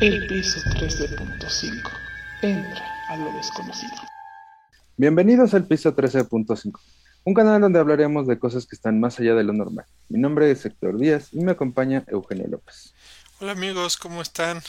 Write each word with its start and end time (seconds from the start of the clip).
El 0.00 0.28
piso 0.28 0.60
13.5. 0.60 1.90
Entra 2.42 2.86
a 3.08 3.16
lo 3.16 3.32
desconocido. 3.32 3.94
Bienvenidos 4.96 5.54
al 5.54 5.66
piso 5.66 5.96
13.5, 5.96 6.78
un 7.24 7.34
canal 7.34 7.60
donde 7.60 7.80
hablaremos 7.80 8.28
de 8.28 8.38
cosas 8.38 8.64
que 8.64 8.76
están 8.76 9.00
más 9.00 9.18
allá 9.18 9.34
de 9.34 9.42
lo 9.42 9.52
normal. 9.52 9.86
Mi 10.08 10.20
nombre 10.20 10.52
es 10.52 10.64
Héctor 10.64 10.98
Díaz 10.98 11.30
y 11.32 11.40
me 11.40 11.50
acompaña 11.50 12.04
Eugenio 12.06 12.46
López. 12.46 12.94
Hola 13.40 13.50
amigos, 13.52 13.96
¿cómo 13.96 14.22
están? 14.22 14.62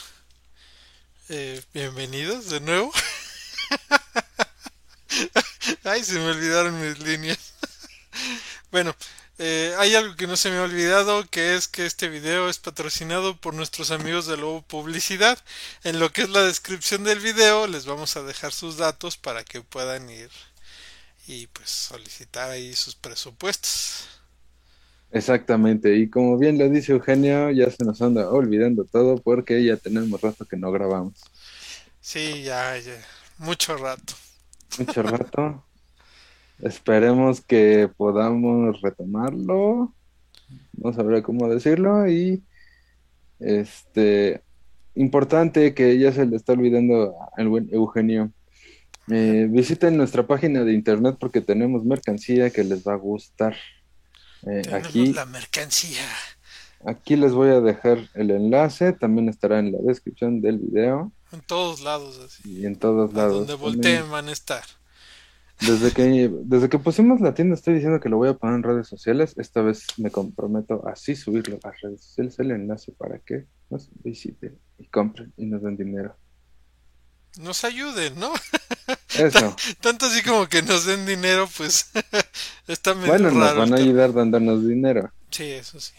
Eh, 1.28 1.62
bienvenidos 1.72 2.50
de 2.50 2.60
nuevo. 2.62 2.90
Ay, 5.84 6.02
se 6.02 6.14
me 6.14 6.26
olvidaron 6.26 6.80
mis 6.80 6.98
líneas. 6.98 7.54
bueno, 8.72 8.96
eh, 9.42 9.74
hay 9.78 9.94
algo 9.94 10.16
que 10.16 10.26
no 10.26 10.36
se 10.36 10.50
me 10.50 10.58
ha 10.58 10.62
olvidado, 10.62 11.24
que 11.30 11.54
es 11.54 11.66
que 11.66 11.86
este 11.86 12.10
video 12.10 12.50
es 12.50 12.58
patrocinado 12.58 13.38
por 13.38 13.54
nuestros 13.54 13.90
amigos 13.90 14.26
de 14.26 14.36
Lobo 14.36 14.60
Publicidad. 14.60 15.38
En 15.82 15.98
lo 15.98 16.12
que 16.12 16.20
es 16.20 16.28
la 16.28 16.42
descripción 16.42 17.04
del 17.04 17.20
video 17.20 17.66
les 17.66 17.86
vamos 17.86 18.18
a 18.18 18.22
dejar 18.22 18.52
sus 18.52 18.76
datos 18.76 19.16
para 19.16 19.42
que 19.42 19.62
puedan 19.62 20.10
ir 20.10 20.28
y 21.26 21.46
pues 21.46 21.70
solicitar 21.70 22.50
ahí 22.50 22.74
sus 22.74 22.94
presupuestos. 22.94 24.08
Exactamente, 25.10 25.96
y 25.96 26.10
como 26.10 26.36
bien 26.36 26.58
lo 26.58 26.68
dice 26.68 26.92
Eugenio, 26.92 27.50
ya 27.50 27.70
se 27.70 27.82
nos 27.82 28.02
anda 28.02 28.28
olvidando 28.28 28.84
todo 28.84 29.16
porque 29.16 29.64
ya 29.64 29.78
tenemos 29.78 30.20
rato 30.20 30.44
que 30.44 30.58
no 30.58 30.70
grabamos. 30.70 31.14
Sí, 32.02 32.42
ya, 32.42 32.76
ya, 32.76 33.02
mucho 33.38 33.74
rato. 33.78 34.12
Mucho 34.78 35.02
rato. 35.02 35.64
Esperemos 36.62 37.40
que 37.40 37.88
podamos 37.96 38.80
retomarlo. 38.80 39.94
No 40.72 40.92
sabré 40.92 41.22
cómo 41.22 41.48
decirlo. 41.48 42.08
Y 42.08 42.42
este 43.38 44.42
importante 44.94 45.74
que 45.74 45.98
ya 45.98 46.12
se 46.12 46.26
le 46.26 46.36
está 46.36 46.52
olvidando 46.52 47.14
al 47.36 47.48
buen 47.48 47.68
Eugenio. 47.72 48.32
Eh, 49.10 49.48
visiten 49.50 49.96
nuestra 49.96 50.26
página 50.26 50.62
de 50.62 50.72
internet 50.72 51.16
porque 51.18 51.40
tenemos 51.40 51.84
mercancía 51.84 52.50
que 52.50 52.64
les 52.64 52.86
va 52.86 52.94
a 52.94 52.96
gustar. 52.96 53.56
Eh, 54.46 54.62
aquí 54.72 55.12
la 55.12 55.26
mercancía. 55.26 56.04
Aquí 56.84 57.16
les 57.16 57.32
voy 57.32 57.50
a 57.50 57.60
dejar 57.60 58.08
el 58.14 58.30
enlace, 58.30 58.94
también 58.94 59.28
estará 59.28 59.58
en 59.58 59.72
la 59.72 59.78
descripción 59.82 60.40
del 60.40 60.58
video. 60.58 61.12
En 61.30 61.42
todos 61.42 61.82
lados, 61.82 62.18
así. 62.18 62.60
Y 62.60 62.66
en 62.66 62.76
todos 62.76 63.12
lados. 63.12 63.46
Donde 63.46 63.54
volteen 63.54 64.10
van 64.10 64.28
a 64.28 64.32
estar. 64.32 64.62
Desde 65.60 65.92
que, 65.92 66.30
desde 66.44 66.68
que 66.68 66.78
pusimos 66.78 67.20
la 67.20 67.34
tienda 67.34 67.54
estoy 67.54 67.74
diciendo 67.74 68.00
que 68.00 68.08
lo 68.08 68.16
voy 68.16 68.30
a 68.30 68.34
poner 68.34 68.56
en 68.56 68.62
redes 68.62 68.88
sociales. 68.88 69.34
Esta 69.36 69.60
vez 69.60 69.86
me 69.98 70.10
comprometo 70.10 70.86
a 70.86 70.92
así 70.92 71.14
subirlo 71.14 71.58
a 71.64 71.70
redes 71.82 72.02
sociales, 72.02 72.38
el 72.38 72.50
enlace 72.52 72.92
para 72.92 73.18
que 73.18 73.46
nos 73.68 73.88
visiten 74.02 74.58
y 74.78 74.86
compren 74.86 75.32
y 75.36 75.46
nos 75.46 75.62
den 75.62 75.76
dinero. 75.76 76.16
Nos 77.38 77.64
ayuden, 77.64 78.18
¿no? 78.18 78.32
Eso. 79.14 79.54
Tanto 79.80 80.06
así 80.06 80.22
como 80.22 80.48
que 80.48 80.62
nos 80.62 80.86
den 80.86 81.06
dinero, 81.06 81.48
pues 81.56 81.90
está 82.66 82.94
medio 82.94 83.08
Bueno, 83.08 83.30
nos 83.30 83.56
van 83.56 83.74
a 83.74 83.76
ayudar 83.76 84.12
dándonos 84.12 84.66
dinero. 84.66 85.12
Sí, 85.30 85.44
eso 85.44 85.78
sí. 85.78 85.92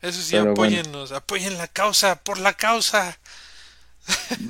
Eso 0.00 0.20
sí, 0.20 0.36
apóyennos, 0.36 1.12
apoyen 1.12 1.56
la 1.58 1.68
causa, 1.68 2.16
por 2.16 2.38
la 2.38 2.54
causa. 2.54 3.16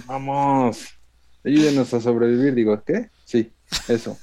Vamos, 0.06 0.78
ayúdenos 1.44 1.92
a 1.92 2.00
sobrevivir, 2.00 2.55
digo, 2.55 2.83
¿qué? 2.84 3.10
Sí. 3.27 3.53
Eso. 3.89 4.19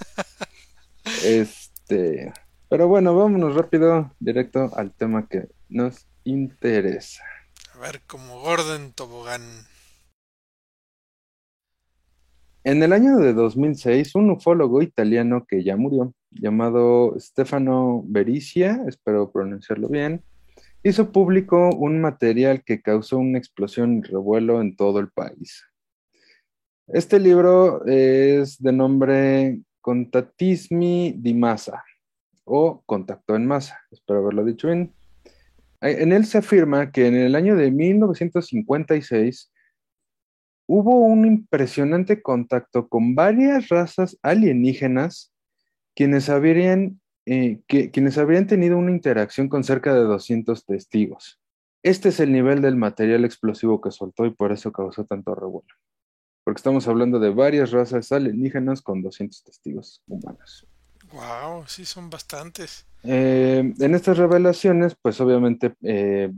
Este, 1.24 2.32
pero 2.70 2.88
bueno, 2.88 3.16
vámonos 3.16 3.56
rápido, 3.56 4.12
directo 4.20 4.72
al 4.76 4.94
tema 4.94 5.28
que 5.28 5.48
nos 5.70 6.08
interesa. 6.24 7.24
A 7.74 7.80
ver, 7.80 8.02
como 8.06 8.42
Gordon 8.42 8.94
Tobogán. 8.94 9.42
En 12.64 12.84
el 12.84 12.94
año 12.94 13.18
de 13.18 13.34
2006, 13.34 14.16
un 14.16 14.32
ufólogo 14.32 14.82
italiano 14.82 15.46
que 15.48 15.64
ya 15.64 15.78
murió, 15.78 16.14
llamado 16.30 17.16
Stefano 17.18 18.04
Bericia, 18.06 18.84
espero 18.88 19.32
pronunciarlo 19.32 19.88
bien, 19.88 20.24
hizo 20.84 21.12
público 21.12 21.70
un 21.76 22.02
material 22.02 22.64
que 22.64 22.82
causó 22.82 23.18
una 23.18 23.38
explosión 23.38 23.98
y 23.98 24.02
revuelo 24.02 24.62
en 24.62 24.76
todo 24.76 25.00
el 25.00 25.10
país. 25.10 25.69
Este 26.92 27.20
libro 27.20 27.86
es 27.86 28.58
de 28.58 28.72
nombre 28.72 29.62
Contatismi 29.80 31.14
di 31.16 31.36
Massa 31.36 31.84
o 32.46 32.82
Contacto 32.84 33.36
en 33.36 33.46
Masa, 33.46 33.80
espero 33.92 34.22
haberlo 34.22 34.44
dicho 34.44 34.70
bien. 34.70 34.92
En 35.82 36.12
él 36.12 36.26
se 36.26 36.40
afirma 36.40 36.92
que 36.92 37.06
en 37.06 37.16
el 37.16 37.36
año 37.36 37.56
de 37.56 37.70
1956 37.70 39.52
hubo 40.66 40.98
un 40.98 41.28
impresionante 41.28 42.24
contacto 42.24 42.90
con 42.90 43.14
varias 43.14 43.70
razas 43.70 44.18
alienígenas 44.24 45.32
quienes 45.96 46.28
habrían, 46.28 47.00
eh, 47.28 47.60
quienes 47.68 48.18
habrían 48.18 48.48
tenido 48.48 48.80
una 48.80 48.90
interacción 48.90 49.48
con 49.48 49.64
cerca 49.64 49.94
de 49.94 50.02
200 50.02 50.66
testigos. 50.66 51.40
Este 51.84 52.10
es 52.10 52.20
el 52.20 52.32
nivel 52.32 52.64
del 52.64 52.78
material 52.78 53.26
explosivo 53.26 53.80
que 53.80 53.92
soltó 53.92 54.26
y 54.26 54.32
por 54.32 54.52
eso 54.52 54.72
causó 54.72 55.06
tanto 55.06 55.36
revuelo 55.36 55.76
porque 56.50 56.62
estamos 56.62 56.88
hablando 56.88 57.20
de 57.20 57.30
varias 57.30 57.70
razas 57.70 58.12
alienígenas 58.12 58.82
con 58.82 59.04
200 59.04 59.44
testigos 59.44 60.02
humanos. 60.08 60.66
Wow, 61.14 61.68
sí, 61.68 61.86
son 61.86 62.10
bastantes. 62.10 62.88
Eh, 63.04 63.72
en 63.80 63.94
estas 63.94 64.18
revelaciones, 64.18 64.96
pues 65.00 65.22
obviamente 65.22 65.76
eh, 65.84 66.34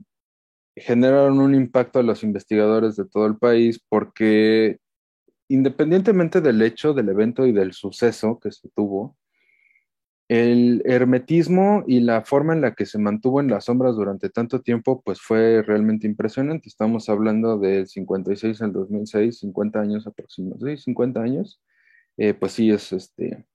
generaron 0.76 1.40
un 1.40 1.56
impacto 1.56 2.00
a 2.00 2.04
los 2.04 2.24
investigadores 2.24 2.98
de 2.98 3.06
todo 3.06 3.26
el 3.26 3.38
país 3.38 3.82
porque 3.88 4.82
independientemente 5.48 6.42
del 6.42 6.62
hecho, 6.62 6.94
del 6.94 7.08
evento 7.08 7.46
y 7.46 7.54
del 7.54 7.72
suceso 7.72 8.38
que 8.38 8.52
se 8.52 8.68
tuvo, 8.68 9.16
el 10.32 10.82
hermetismo 10.86 11.84
y 11.88 12.00
la 12.00 12.22
forma 12.22 12.54
en 12.54 12.62
la 12.62 12.74
que 12.74 12.86
se 12.86 12.98
mantuvo 12.98 13.42
en 13.42 13.50
las 13.50 13.66
sombras 13.66 13.98
durante 13.98 14.30
tanto 14.30 14.62
tiempo, 14.62 15.02
pues 15.02 15.20
fue 15.20 15.62
realmente 15.62 16.08
impresionante. 16.08 16.70
Estamos 16.70 17.10
hablando 17.10 17.58
del 17.58 17.86
56 17.86 18.62
al 18.62 18.72
2006, 18.72 19.40
50 19.40 19.82
años 19.82 20.08
aproximadamente, 20.08 20.78
¿sí? 20.78 20.84
50 20.84 21.22
años. 21.22 21.62
Eh, 22.16 22.34
pues 22.34 22.54
sí, 22.54 22.72
es 22.72 22.94
este, 22.94 23.46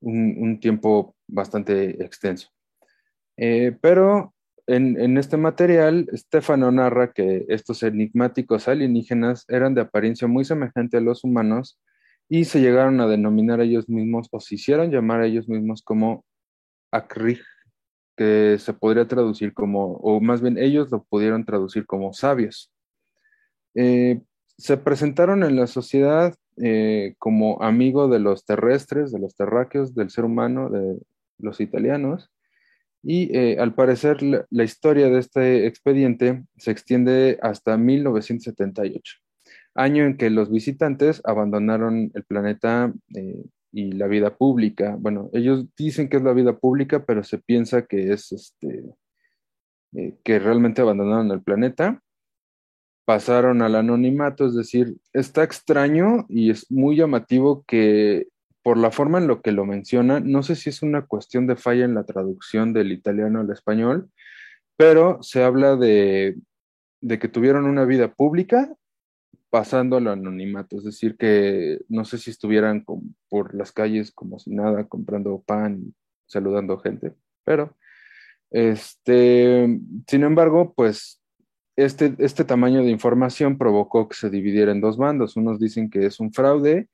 un, 0.00 0.58
tiempo 0.58 1.14
bastante 1.28 2.02
extenso. 2.02 2.48
Eh, 3.36 3.78
pero 3.80 4.34
en, 4.66 5.00
en, 5.00 5.18
este 5.18 5.36
material, 5.36 6.10
Stefano 6.12 6.72
narra 6.72 7.12
que 7.12 7.46
estos 7.48 7.84
enigmáticos 7.84 8.66
alienígenas 8.66 9.44
eran 9.46 9.72
de 9.72 9.82
apariencia 9.82 10.26
muy 10.26 10.44
semejante 10.44 10.96
a 10.96 11.00
los 11.00 11.22
humanos 11.22 11.78
y 12.28 12.44
se 12.44 12.60
llegaron 12.60 13.00
a 13.00 13.06
denominar 13.06 13.60
a 13.60 13.64
ellos 13.64 13.88
mismos 13.88 14.28
o 14.30 14.40
se 14.40 14.56
hicieron 14.56 14.90
llamar 14.90 15.20
a 15.20 15.26
ellos 15.26 15.48
mismos 15.48 15.82
como 15.82 16.24
Akrij, 16.92 17.40
que 18.16 18.56
se 18.58 18.74
podría 18.74 19.06
traducir 19.08 19.54
como, 19.54 19.94
o 19.96 20.20
más 20.20 20.40
bien 20.42 20.58
ellos 20.58 20.90
lo 20.90 21.04
pudieron 21.04 21.44
traducir 21.44 21.86
como 21.86 22.12
sabios. 22.12 22.72
Eh, 23.74 24.20
se 24.58 24.76
presentaron 24.76 25.44
en 25.44 25.56
la 25.56 25.66
sociedad 25.66 26.34
eh, 26.56 27.14
como 27.18 27.62
amigo 27.62 28.08
de 28.08 28.18
los 28.18 28.44
terrestres, 28.44 29.12
de 29.12 29.20
los 29.20 29.36
terráqueos, 29.36 29.94
del 29.94 30.10
ser 30.10 30.24
humano, 30.24 30.68
de 30.68 30.98
los 31.38 31.60
italianos, 31.60 32.30
y 33.02 33.34
eh, 33.36 33.58
al 33.60 33.74
parecer 33.74 34.22
la, 34.22 34.44
la 34.50 34.64
historia 34.64 35.08
de 35.08 35.20
este 35.20 35.66
expediente 35.66 36.44
se 36.56 36.72
extiende 36.72 37.38
hasta 37.40 37.76
1978 37.76 39.20
año 39.78 40.04
en 40.04 40.16
que 40.16 40.28
los 40.28 40.50
visitantes 40.50 41.22
abandonaron 41.24 42.10
el 42.14 42.24
planeta 42.24 42.92
eh, 43.14 43.44
y 43.72 43.92
la 43.92 44.08
vida 44.08 44.36
pública. 44.36 44.96
Bueno, 44.98 45.30
ellos 45.32 45.66
dicen 45.76 46.08
que 46.08 46.16
es 46.16 46.22
la 46.22 46.32
vida 46.32 46.56
pública, 46.58 47.04
pero 47.04 47.22
se 47.22 47.38
piensa 47.38 47.86
que 47.86 48.12
es 48.12 48.32
este, 48.32 48.84
eh, 49.94 50.16
que 50.24 50.38
realmente 50.40 50.82
abandonaron 50.82 51.30
el 51.30 51.42
planeta, 51.42 52.02
pasaron 53.06 53.62
al 53.62 53.76
anonimato, 53.76 54.46
es 54.46 54.54
decir, 54.54 54.96
está 55.12 55.44
extraño 55.44 56.26
y 56.28 56.50
es 56.50 56.70
muy 56.70 56.96
llamativo 56.96 57.64
que 57.66 58.26
por 58.64 58.76
la 58.76 58.90
forma 58.90 59.18
en 59.18 59.28
lo 59.28 59.40
que 59.40 59.52
lo 59.52 59.64
menciona, 59.64 60.18
no 60.18 60.42
sé 60.42 60.56
si 60.56 60.70
es 60.70 60.82
una 60.82 61.06
cuestión 61.06 61.46
de 61.46 61.56
falla 61.56 61.84
en 61.84 61.94
la 61.94 62.04
traducción 62.04 62.72
del 62.72 62.90
italiano 62.90 63.40
al 63.40 63.50
español, 63.50 64.10
pero 64.76 65.22
se 65.22 65.44
habla 65.44 65.76
de, 65.76 66.36
de 67.00 67.18
que 67.18 67.28
tuvieron 67.28 67.64
una 67.64 67.84
vida 67.84 68.12
pública 68.12 68.74
pasando 69.50 69.96
al 69.96 70.08
anonimato, 70.08 70.76
es 70.76 70.84
decir, 70.84 71.16
que 71.16 71.80
no 71.88 72.04
sé 72.04 72.18
si 72.18 72.30
estuvieran 72.30 72.84
por 73.28 73.54
las 73.54 73.72
calles 73.72 74.12
como 74.12 74.38
si 74.38 74.50
nada, 74.50 74.84
comprando 74.84 75.42
pan, 75.46 75.94
saludando 76.26 76.78
gente, 76.78 77.14
pero, 77.44 77.76
este, 78.50 79.80
sin 80.06 80.22
embargo, 80.22 80.74
pues 80.74 81.20
este, 81.76 82.14
este 82.18 82.44
tamaño 82.44 82.82
de 82.82 82.90
información 82.90 83.56
provocó 83.56 84.08
que 84.08 84.16
se 84.16 84.30
dividiera 84.30 84.72
en 84.72 84.80
dos 84.80 84.96
bandos. 84.96 85.36
Unos 85.36 85.60
dicen 85.60 85.90
que 85.90 86.06
es 86.06 86.18
un 86.18 86.32
fraude, 86.32 86.88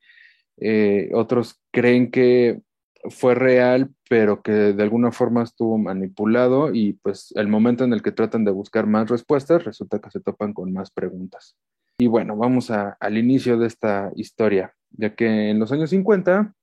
eh, 0.57 1.09
otros 1.13 1.59
creen 1.71 2.11
que 2.11 2.61
fue 3.09 3.35
real, 3.35 3.89
pero 4.09 4.41
que 4.41 4.51
de 4.51 4.83
alguna 4.83 5.11
forma 5.11 5.43
estuvo 5.43 5.77
manipulado 5.77 6.73
y 6.73 6.93
pues 6.93 7.33
el 7.35 7.47
momento 7.47 7.83
en 7.83 7.93
el 7.93 8.01
que 8.01 8.11
tratan 8.11 8.45
de 8.45 8.51
buscar 8.51 8.87
más 8.87 9.09
respuestas, 9.09 9.63
resulta 9.63 9.99
que 9.99 10.11
se 10.11 10.19
topan 10.19 10.53
con 10.53 10.71
más 10.71 10.91
preguntas. 10.91 11.57
Y 11.97 12.07
bueno, 12.07 12.35
vamos 12.35 12.71
a- 12.71 12.97
al 12.99 13.17
inicio 13.17 13.57
de 13.57 13.67
esta 13.67 14.11
historia, 14.15 14.73
ya 14.91 15.15
que 15.15 15.49
en 15.49 15.59
los 15.59 15.71
años 15.71 15.89
50 15.91 16.53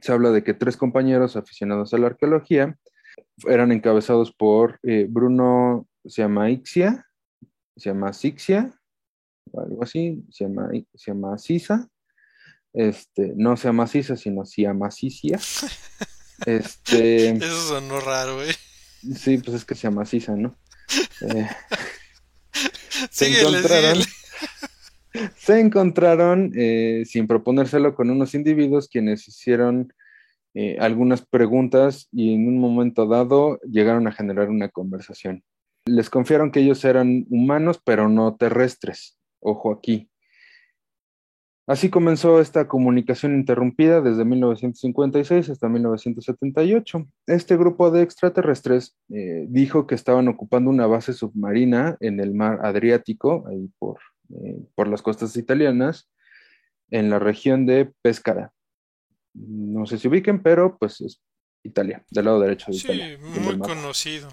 se 0.00 0.12
habla 0.12 0.30
de 0.30 0.42
que 0.42 0.54
tres 0.54 0.76
compañeros 0.76 1.36
aficionados 1.36 1.94
a 1.94 1.98
la 1.98 2.08
arqueología 2.08 2.76
eran 3.46 3.72
encabezados 3.72 4.32
por 4.32 4.78
eh, 4.82 5.06
Bruno 5.08 5.86
se 6.04 6.22
llama 6.22 6.50
Ixia, 6.50 7.06
se 7.76 7.90
llama 7.90 8.12
Sixia, 8.12 8.72
o 9.52 9.60
algo 9.60 9.82
así, 9.82 10.24
se 10.30 10.44
llama, 10.44 10.68
se 10.94 11.10
llama 11.12 11.38
Sisa, 11.38 11.88
este, 12.72 13.32
no 13.36 13.56
se 13.56 13.68
llama 13.68 13.86
Sisa, 13.86 14.16
sino 14.16 14.44
se 14.44 14.62
llama 14.62 14.90
Sisia. 14.90 15.38
Este, 16.44 17.30
Eso 17.30 17.68
sonó 17.68 17.98
raro, 17.98 18.42
¿eh? 18.44 18.54
sí, 19.16 19.38
pues 19.38 19.56
es 19.56 19.64
que 19.64 19.74
se 19.74 19.84
llama 19.84 20.04
Sisa, 20.04 20.36
¿no? 20.36 20.54
Eh, 21.22 21.48
se 23.10 23.40
encontraron, 23.40 24.02
síguele. 24.02 24.15
Se 25.36 25.60
encontraron 25.60 26.52
eh, 26.54 27.04
sin 27.06 27.26
proponérselo 27.26 27.94
con 27.94 28.10
unos 28.10 28.34
individuos 28.34 28.88
quienes 28.88 29.26
hicieron 29.28 29.92
eh, 30.54 30.78
algunas 30.80 31.24
preguntas 31.24 32.08
y 32.12 32.34
en 32.34 32.48
un 32.48 32.58
momento 32.58 33.06
dado 33.06 33.58
llegaron 33.60 34.06
a 34.06 34.12
generar 34.12 34.48
una 34.48 34.68
conversación. 34.70 35.44
Les 35.84 36.08
confiaron 36.08 36.50
que 36.50 36.60
ellos 36.60 36.84
eran 36.84 37.26
humanos, 37.28 37.80
pero 37.84 38.08
no 38.08 38.36
terrestres. 38.36 39.18
Ojo 39.40 39.70
aquí. 39.70 40.08
Así 41.68 41.90
comenzó 41.90 42.40
esta 42.40 42.68
comunicación 42.68 43.34
interrumpida 43.34 44.00
desde 44.00 44.24
1956 44.24 45.50
hasta 45.50 45.68
1978. 45.68 47.06
Este 47.26 47.56
grupo 47.56 47.90
de 47.90 48.02
extraterrestres 48.02 48.96
eh, 49.10 49.46
dijo 49.48 49.86
que 49.86 49.96
estaban 49.96 50.28
ocupando 50.28 50.70
una 50.70 50.86
base 50.86 51.12
submarina 51.12 51.96
en 51.98 52.20
el 52.20 52.32
mar 52.34 52.60
Adriático, 52.62 53.44
ahí 53.48 53.68
por, 53.80 53.98
eh, 54.34 54.58
por 54.74 54.88
las 54.88 55.02
costas 55.02 55.36
italianas, 55.36 56.10
en 56.90 57.10
la 57.10 57.18
región 57.18 57.66
de 57.66 57.92
Pescara. 58.02 58.52
No 59.34 59.86
sé 59.86 59.98
si 59.98 60.08
ubiquen, 60.08 60.42
pero 60.42 60.78
pues 60.78 61.00
es 61.00 61.20
Italia, 61.62 62.04
del 62.10 62.24
lado 62.24 62.40
derecho 62.40 62.66
de 62.70 62.78
Sí, 62.78 62.86
Italia. 62.86 63.18
muy 63.18 63.58
conocido. 63.58 64.28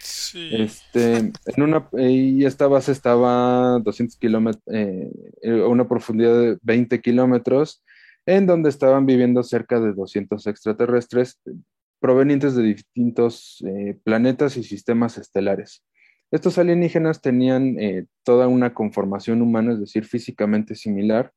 Sí. 0.00 0.50
Este, 0.52 1.16
en 1.16 1.62
una, 1.62 1.88
y 1.92 2.44
esta 2.44 2.68
base 2.68 2.92
estaba 2.92 3.76
a 3.76 3.78
200 3.80 4.16
kilómetros, 4.18 4.62
eh, 4.72 5.10
a 5.44 5.66
una 5.66 5.88
profundidad 5.88 6.38
de 6.38 6.58
20 6.62 7.00
kilómetros, 7.00 7.82
en 8.24 8.46
donde 8.46 8.68
estaban 8.68 9.06
viviendo 9.06 9.42
cerca 9.42 9.80
de 9.80 9.92
200 9.92 10.46
extraterrestres 10.46 11.40
eh, 11.46 11.52
provenientes 12.00 12.54
de 12.54 12.62
distintos 12.62 13.64
eh, 13.66 13.98
planetas 14.04 14.56
y 14.56 14.62
sistemas 14.62 15.18
estelares. 15.18 15.84
Estos 16.30 16.58
alienígenas 16.58 17.20
tenían 17.20 17.78
eh, 17.78 18.06
toda 18.24 18.48
una 18.48 18.74
conformación 18.74 19.42
humana, 19.42 19.72
es 19.72 19.80
decir, 19.80 20.04
físicamente 20.04 20.74
similar, 20.74 21.32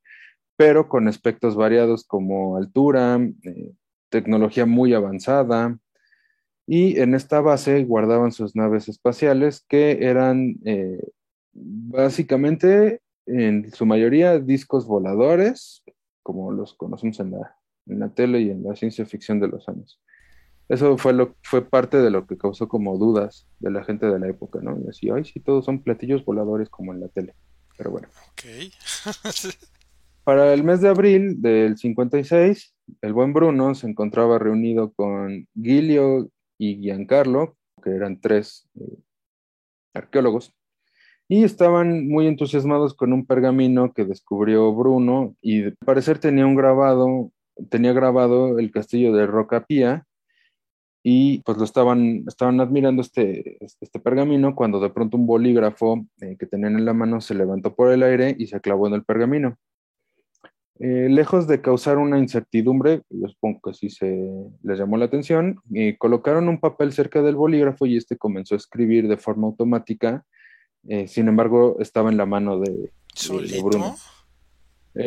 pero 0.57 0.89
con 0.89 1.07
aspectos 1.07 1.55
variados 1.55 2.05
como 2.05 2.57
altura, 2.57 3.19
eh, 3.43 3.71
tecnología 4.09 4.65
muy 4.65 4.93
avanzada, 4.93 5.77
y 6.65 6.99
en 6.99 7.15
esta 7.15 7.41
base 7.41 7.83
guardaban 7.83 8.31
sus 8.31 8.55
naves 8.55 8.89
espaciales 8.89 9.65
que 9.67 10.05
eran 10.05 10.57
eh, 10.65 10.99
básicamente 11.51 13.01
en 13.25 13.71
su 13.71 13.85
mayoría 13.85 14.39
discos 14.39 14.85
voladores, 14.85 15.83
como 16.23 16.51
los 16.51 16.73
conocemos 16.75 17.19
en 17.19 17.31
la, 17.31 17.55
en 17.87 17.99
la 17.99 18.09
tele 18.09 18.41
y 18.41 18.51
en 18.51 18.63
la 18.63 18.75
ciencia 18.75 19.05
ficción 19.05 19.39
de 19.39 19.47
los 19.47 19.67
años. 19.67 19.99
Eso 20.69 20.99
fue, 20.99 21.13
lo, 21.13 21.35
fue 21.41 21.67
parte 21.67 21.97
de 21.97 22.11
lo 22.11 22.27
que 22.27 22.37
causó 22.37 22.67
como 22.67 22.97
dudas 22.99 23.47
de 23.59 23.71
la 23.71 23.83
gente 23.83 24.05
de 24.05 24.19
la 24.19 24.27
época, 24.27 24.59
¿no? 24.61 24.77
Y 24.79 24.87
así, 24.87 25.09
ay, 25.09 25.25
sí, 25.25 25.39
todos 25.39 25.65
son 25.65 25.81
platillos 25.81 26.23
voladores 26.23 26.69
como 26.69 26.93
en 26.93 26.99
la 27.01 27.07
tele. 27.07 27.33
Pero 27.75 27.89
bueno. 27.89 28.07
Ok. 28.31 28.43
Para 30.23 30.53
el 30.53 30.63
mes 30.63 30.79
de 30.81 30.89
abril 30.89 31.41
del 31.41 31.75
56, 31.75 32.75
el 33.01 33.13
buen 33.13 33.33
Bruno 33.33 33.73
se 33.73 33.87
encontraba 33.87 34.37
reunido 34.37 34.93
con 34.93 35.47
Giulio 35.55 36.29
y 36.59 36.75
Giancarlo, 36.75 37.57
que 37.81 37.89
eran 37.89 38.21
tres 38.21 38.69
eh, 38.79 38.99
arqueólogos, 39.95 40.53
y 41.27 41.43
estaban 41.43 42.07
muy 42.07 42.27
entusiasmados 42.27 42.93
con 42.93 43.11
un 43.11 43.25
pergamino 43.25 43.91
que 43.93 44.05
descubrió 44.05 44.71
Bruno 44.73 45.35
y 45.41 45.63
al 45.63 45.77
parecer 45.83 46.19
tenía 46.19 46.45
un 46.45 46.55
grabado, 46.55 47.31
tenía 47.69 47.93
grabado 47.93 48.59
el 48.59 48.71
castillo 48.71 49.13
de 49.13 49.25
Rocapía 49.25 50.05
y 51.01 51.39
pues 51.39 51.57
lo 51.57 51.63
estaban, 51.63 52.23
estaban 52.27 52.59
admirando 52.59 53.01
este, 53.01 53.57
este 53.61 53.99
pergamino 53.99 54.55
cuando 54.55 54.79
de 54.79 54.89
pronto 54.89 55.17
un 55.17 55.25
bolígrafo 55.25 56.05
eh, 56.21 56.35
que 56.37 56.45
tenían 56.45 56.75
en 56.75 56.85
la 56.85 56.93
mano 56.93 57.21
se 57.21 57.35
levantó 57.35 57.73
por 57.73 57.91
el 57.91 58.03
aire 58.03 58.35
y 58.37 58.47
se 58.47 58.59
clavó 58.59 58.87
en 58.87 58.93
el 58.93 59.03
pergamino. 59.03 59.57
Eh, 60.81 61.09
lejos 61.09 61.45
de 61.45 61.59
causar 61.59 61.97
una 61.97 62.19
incertidumbre, 62.19 63.01
yo 63.09 63.27
supongo 63.27 63.59
que 63.65 63.73
sí 63.73 63.89
se 63.89 64.17
les 64.63 64.79
llamó 64.79 64.95
la 64.95 65.05
atención, 65.05 65.59
eh, 65.73 65.97
colocaron 65.97 66.47
un 66.47 66.61
papel 66.61 66.93
cerca 66.93 67.21
del 67.21 67.35
bolígrafo 67.35 67.85
y 67.85 67.97
este 67.97 68.15
comenzó 68.17 68.55
a 68.55 68.57
escribir 68.57 69.09
de 69.09 69.17
forma 69.17 69.47
automática. 69.47 70.23
Eh, 70.87 71.09
sin 71.09 71.27
embargo, 71.27 71.75
estaba 71.81 72.09
en 72.09 72.15
la 72.15 72.25
mano 72.25 72.61
de, 72.61 72.71
de-. 72.71 73.61
Bruno. 73.61 73.95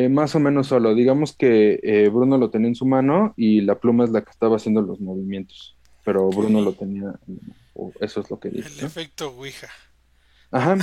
Más 0.09 0.33
o 0.35 0.39
menos 0.39 0.67
solo. 0.67 0.95
Digamos 0.95 1.35
que 1.35 2.09
Bruno 2.11 2.37
lo 2.37 2.49
tenía 2.49 2.69
en 2.69 2.75
su 2.75 2.85
mano 2.85 3.33
y 3.35 3.61
la 3.61 3.79
pluma 3.79 4.05
es 4.05 4.11
la 4.11 4.21
que 4.21 4.31
estaba 4.31 4.55
haciendo 4.55 4.81
los 4.81 4.99
movimientos. 4.99 5.77
Pero 6.03 6.29
Bruno 6.29 6.61
lo 6.61 6.73
tenía, 6.73 7.13
o 7.73 7.91
eso 7.99 8.21
es 8.21 8.29
lo 8.29 8.39
que 8.39 8.49
dice. 8.49 8.69
El 8.69 8.81
¿no? 8.81 8.87
efecto 8.87 9.29
Ouija. 9.29 9.69
Ajá. 10.51 10.77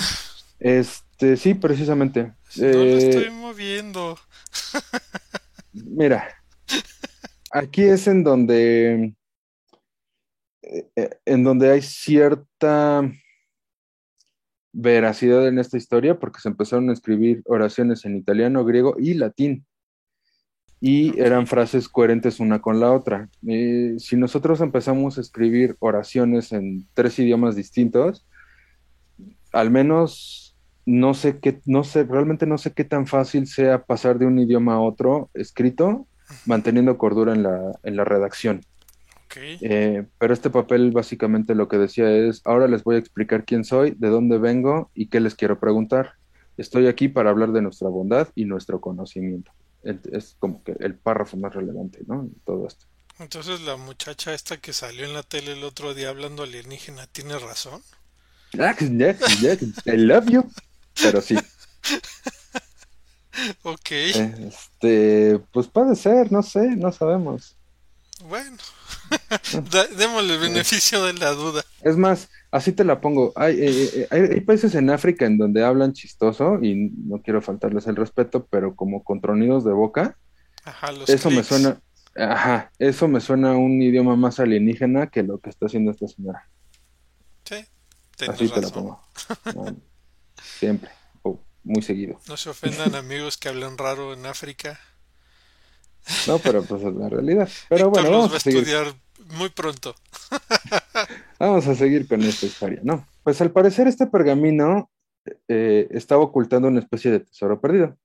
Este, 0.59 1.37
sí, 1.37 1.55
precisamente. 1.55 2.33
No 2.57 2.67
lo 2.67 2.85
Eh, 2.85 3.09
estoy 3.09 3.31
moviendo. 3.31 4.19
Mira, 5.73 6.29
aquí 7.53 7.83
es 7.83 8.07
en 8.07 8.25
donde, 8.25 9.15
eh, 10.63 10.91
eh, 10.97 11.11
en 11.25 11.45
donde 11.45 11.71
hay 11.71 11.83
cierta 11.83 13.11
veracidad 14.73 15.47
en 15.49 15.59
esta 15.59 15.77
historia, 15.77 16.19
porque 16.19 16.41
se 16.41 16.49
empezaron 16.49 16.91
a 16.91 16.93
escribir 16.93 17.43
oraciones 17.47 18.05
en 18.05 18.17
italiano, 18.17 18.65
griego 18.65 18.97
y 18.99 19.15
latín. 19.15 19.67
Y 20.81 21.19
eran 21.21 21.47
frases 21.47 21.89
coherentes 21.89 22.41
una 22.41 22.61
con 22.61 22.81
la 22.81 22.93
otra. 22.93 23.29
Eh, 23.47 23.97
si 23.99 24.17
nosotros 24.17 24.61
empezamos 24.61 25.19
a 25.19 25.21
escribir 25.21 25.77
oraciones 25.79 26.53
en 26.53 26.87
tres 26.95 27.19
idiomas 27.19 27.55
distintos, 27.55 28.27
al 29.53 29.71
menos 29.71 30.57
no 30.87 31.15
sé 31.15 31.39
qué, 31.39 31.61
no 31.67 31.85
sé, 31.85 32.05
realmente 32.05 32.47
no 32.47 32.59
sé 32.59 32.73
qué 32.73 32.85
tan 32.85 33.07
fácil 33.07 33.47
sea 33.47 33.85
pasar 33.85 34.19
de 34.19 34.27
un 34.27 34.39
idioma 34.39 34.75
a 34.75 34.81
otro 34.81 35.31
escrito, 35.35 36.07
manteniendo 36.47 36.97
cordura 36.97 37.35
en 37.35 37.43
la, 37.43 37.79
en 37.83 37.97
la 37.97 38.05
redacción. 38.05 38.63
Eh, 39.39 40.07
pero 40.19 40.35
este 40.35 40.51
papel 40.51 40.91
básicamente 40.91 41.55
lo 41.55 41.69
que 41.69 41.79
decía 41.79 42.11
es, 42.11 42.43
ahora 42.45 42.67
les 42.67 42.83
voy 42.83 42.97
a 42.97 42.99
explicar 42.99 43.45
quién 43.45 43.65
soy, 43.65 43.93
de 43.93 44.09
dónde 44.09 44.39
vengo 44.39 44.91
y 44.95 45.07
qué 45.07 45.21
les 45.21 45.35
quiero 45.35 45.61
preguntar. 45.61 46.15
Estoy 46.57 46.89
aquí 46.89 47.09
para 47.09 47.31
hablar 47.31 47.53
de 47.53 47.63
nuestra 47.63 47.89
bondad 47.89 48.29
y 48.35 48.45
nuestro 48.45 48.81
conocimiento. 48.81 49.53
Es 49.83 50.37
como 50.39 50.63
que 50.63 50.73
el 50.81 50.95
párrafo 50.95 51.37
más 51.37 51.55
relevante, 51.55 52.01
¿no? 52.07 52.23
En 52.23 52.35
todo 52.45 52.67
esto. 52.67 52.87
Entonces 53.19 53.61
la 53.63 53.77
muchacha 53.77 54.33
esta 54.33 54.59
que 54.59 54.73
salió 54.73 55.05
en 55.05 55.13
la 55.13 55.23
tele 55.23 55.53
el 55.53 55.65
otro 55.65 55.95
día 55.95 56.09
hablando 56.09 56.43
alienígena 56.43 57.07
tiene 57.07 57.39
razón. 57.39 57.83
I 59.87 59.97
love 59.97 60.27
you. 60.29 60.51
Pero 61.03 61.21
sí, 61.21 61.37
Ok. 63.63 63.91
este, 63.91 65.41
pues 65.53 65.69
puede 65.69 65.97
ser, 65.97 66.33
no 66.33 66.43
sé, 66.43 66.77
no 66.77 66.93
sabemos. 66.93 67.57
Bueno. 68.25 68.57
Démosle 69.97 70.35
el 70.35 70.41
beneficio 70.41 71.03
de 71.05 71.15
la 71.15 71.31
duda. 71.31 71.65
Es 71.83 71.97
más, 71.97 72.29
así 72.51 72.73
te 72.73 72.85
la 72.85 73.01
pongo. 73.01 73.33
Hay, 73.37 73.55
eh, 73.61 73.91
eh, 73.95 74.09
hay, 74.11 74.21
hay 74.23 74.41
países 74.41 74.75
en 74.75 74.91
África 74.91 75.27
en 75.27 75.39
donde 75.39 75.65
hablan 75.65 75.93
chistoso 75.93 76.59
y 76.63 76.75
no 76.75 77.23
quiero 77.23 77.43
faltarles 77.43 77.87
el 77.87 77.97
respeto, 77.97 78.47
pero 78.51 78.75
como 78.75 79.05
con 79.05 79.21
tronidos 79.21 79.65
de 79.65 79.73
boca, 79.73 80.17
Ajá, 80.65 80.93
los 80.93 81.09
eso 81.09 81.31
me 81.31 81.43
suena, 81.43 81.81
ajá, 82.17 82.71
eso 82.79 83.09
me 83.09 83.21
suena 83.21 83.53
a 83.53 83.57
un 83.57 83.81
idioma 83.81 84.17
más 84.17 84.41
alienígena 84.41 85.07
que 85.09 85.23
lo 85.23 85.39
que 85.39 85.51
está 85.51 85.67
haciendo 85.67 85.91
esta 85.91 86.07
señora. 86.09 86.49
Sí, 87.45 87.65
Así 88.29 88.49
te 88.49 88.61
la 88.61 88.69
pongo. 88.69 89.03
Siempre, 90.43 90.91
o 91.23 91.41
muy 91.65 91.83
seguido. 91.83 92.21
No 92.29 92.37
se 92.37 92.51
ofendan 92.51 92.95
amigos 92.95 93.37
que 93.37 93.49
hablan 93.49 93.79
raro 93.79 94.13
en 94.13 94.27
África. 94.27 94.79
No, 96.27 96.39
pero 96.39 96.63
pues 96.63 96.83
es 96.83 96.95
la 96.95 97.09
realidad. 97.09 97.49
Pero 97.69 97.87
Víctor 97.87 97.91
bueno, 97.91 98.11
los 98.11 98.19
vamos 98.19 98.31
va 98.31 98.35
a 98.35 98.39
estudiar 98.39 98.95
muy 99.35 99.51
pronto. 99.51 99.95
Vamos 101.41 101.67
a 101.69 101.75
seguir 101.75 102.07
con 102.07 102.21
esta 102.21 102.45
historia, 102.45 102.81
¿no? 102.85 103.07
Pues 103.25 103.41
al 103.41 103.51
parecer 103.51 103.89
este 103.89 104.07
pergamino 104.07 104.91
eh, 105.49 105.89
estaba 105.91 106.23
ocultando 106.23 106.69
una 106.69 106.81
especie 106.81 107.11
de 107.11 107.21
tesoro 107.21 107.59
perdido. 107.63 107.97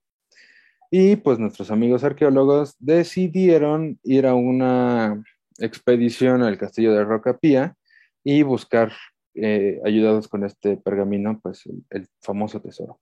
Y 0.90 1.16
pues 1.16 1.38
nuestros 1.38 1.70
amigos 1.70 2.02
arqueólogos 2.02 2.76
decidieron 2.78 4.00
ir 4.04 4.26
a 4.26 4.32
una 4.32 5.22
expedición 5.58 6.42
al 6.42 6.56
castillo 6.56 6.94
de 6.94 7.04
Rocapía 7.04 7.76
y 8.24 8.42
buscar, 8.42 8.92
eh, 9.34 9.82
ayudados 9.84 10.28
con 10.28 10.42
este 10.42 10.78
pergamino, 10.78 11.38
pues 11.42 11.64
el, 11.90 12.08
famoso 12.22 12.62
tesoro. 12.62 13.00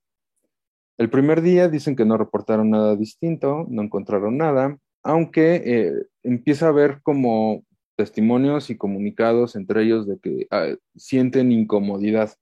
El 0.97 1.09
primer 1.09 1.41
día 1.41 1.69
dicen 1.69 1.95
que 1.95 2.03
no 2.03 2.17
reportaron 2.17 2.71
nada 2.71 2.97
distinto, 2.97 3.65
no 3.69 3.83
encontraron 3.83 4.35
nada, 4.35 4.77
aunque 5.01 5.63
eh, 5.65 5.93
empieza 6.23 6.65
a 6.65 6.69
haber 6.69 7.01
como 7.03 7.63
testimonios 7.95 8.69
y 8.69 8.77
comunicados 8.77 9.55
entre 9.55 9.83
ellos 9.83 10.07
de 10.07 10.19
que 10.19 10.47
ah, 10.51 10.75
sienten 10.95 11.51
incomodidad. 11.51 12.33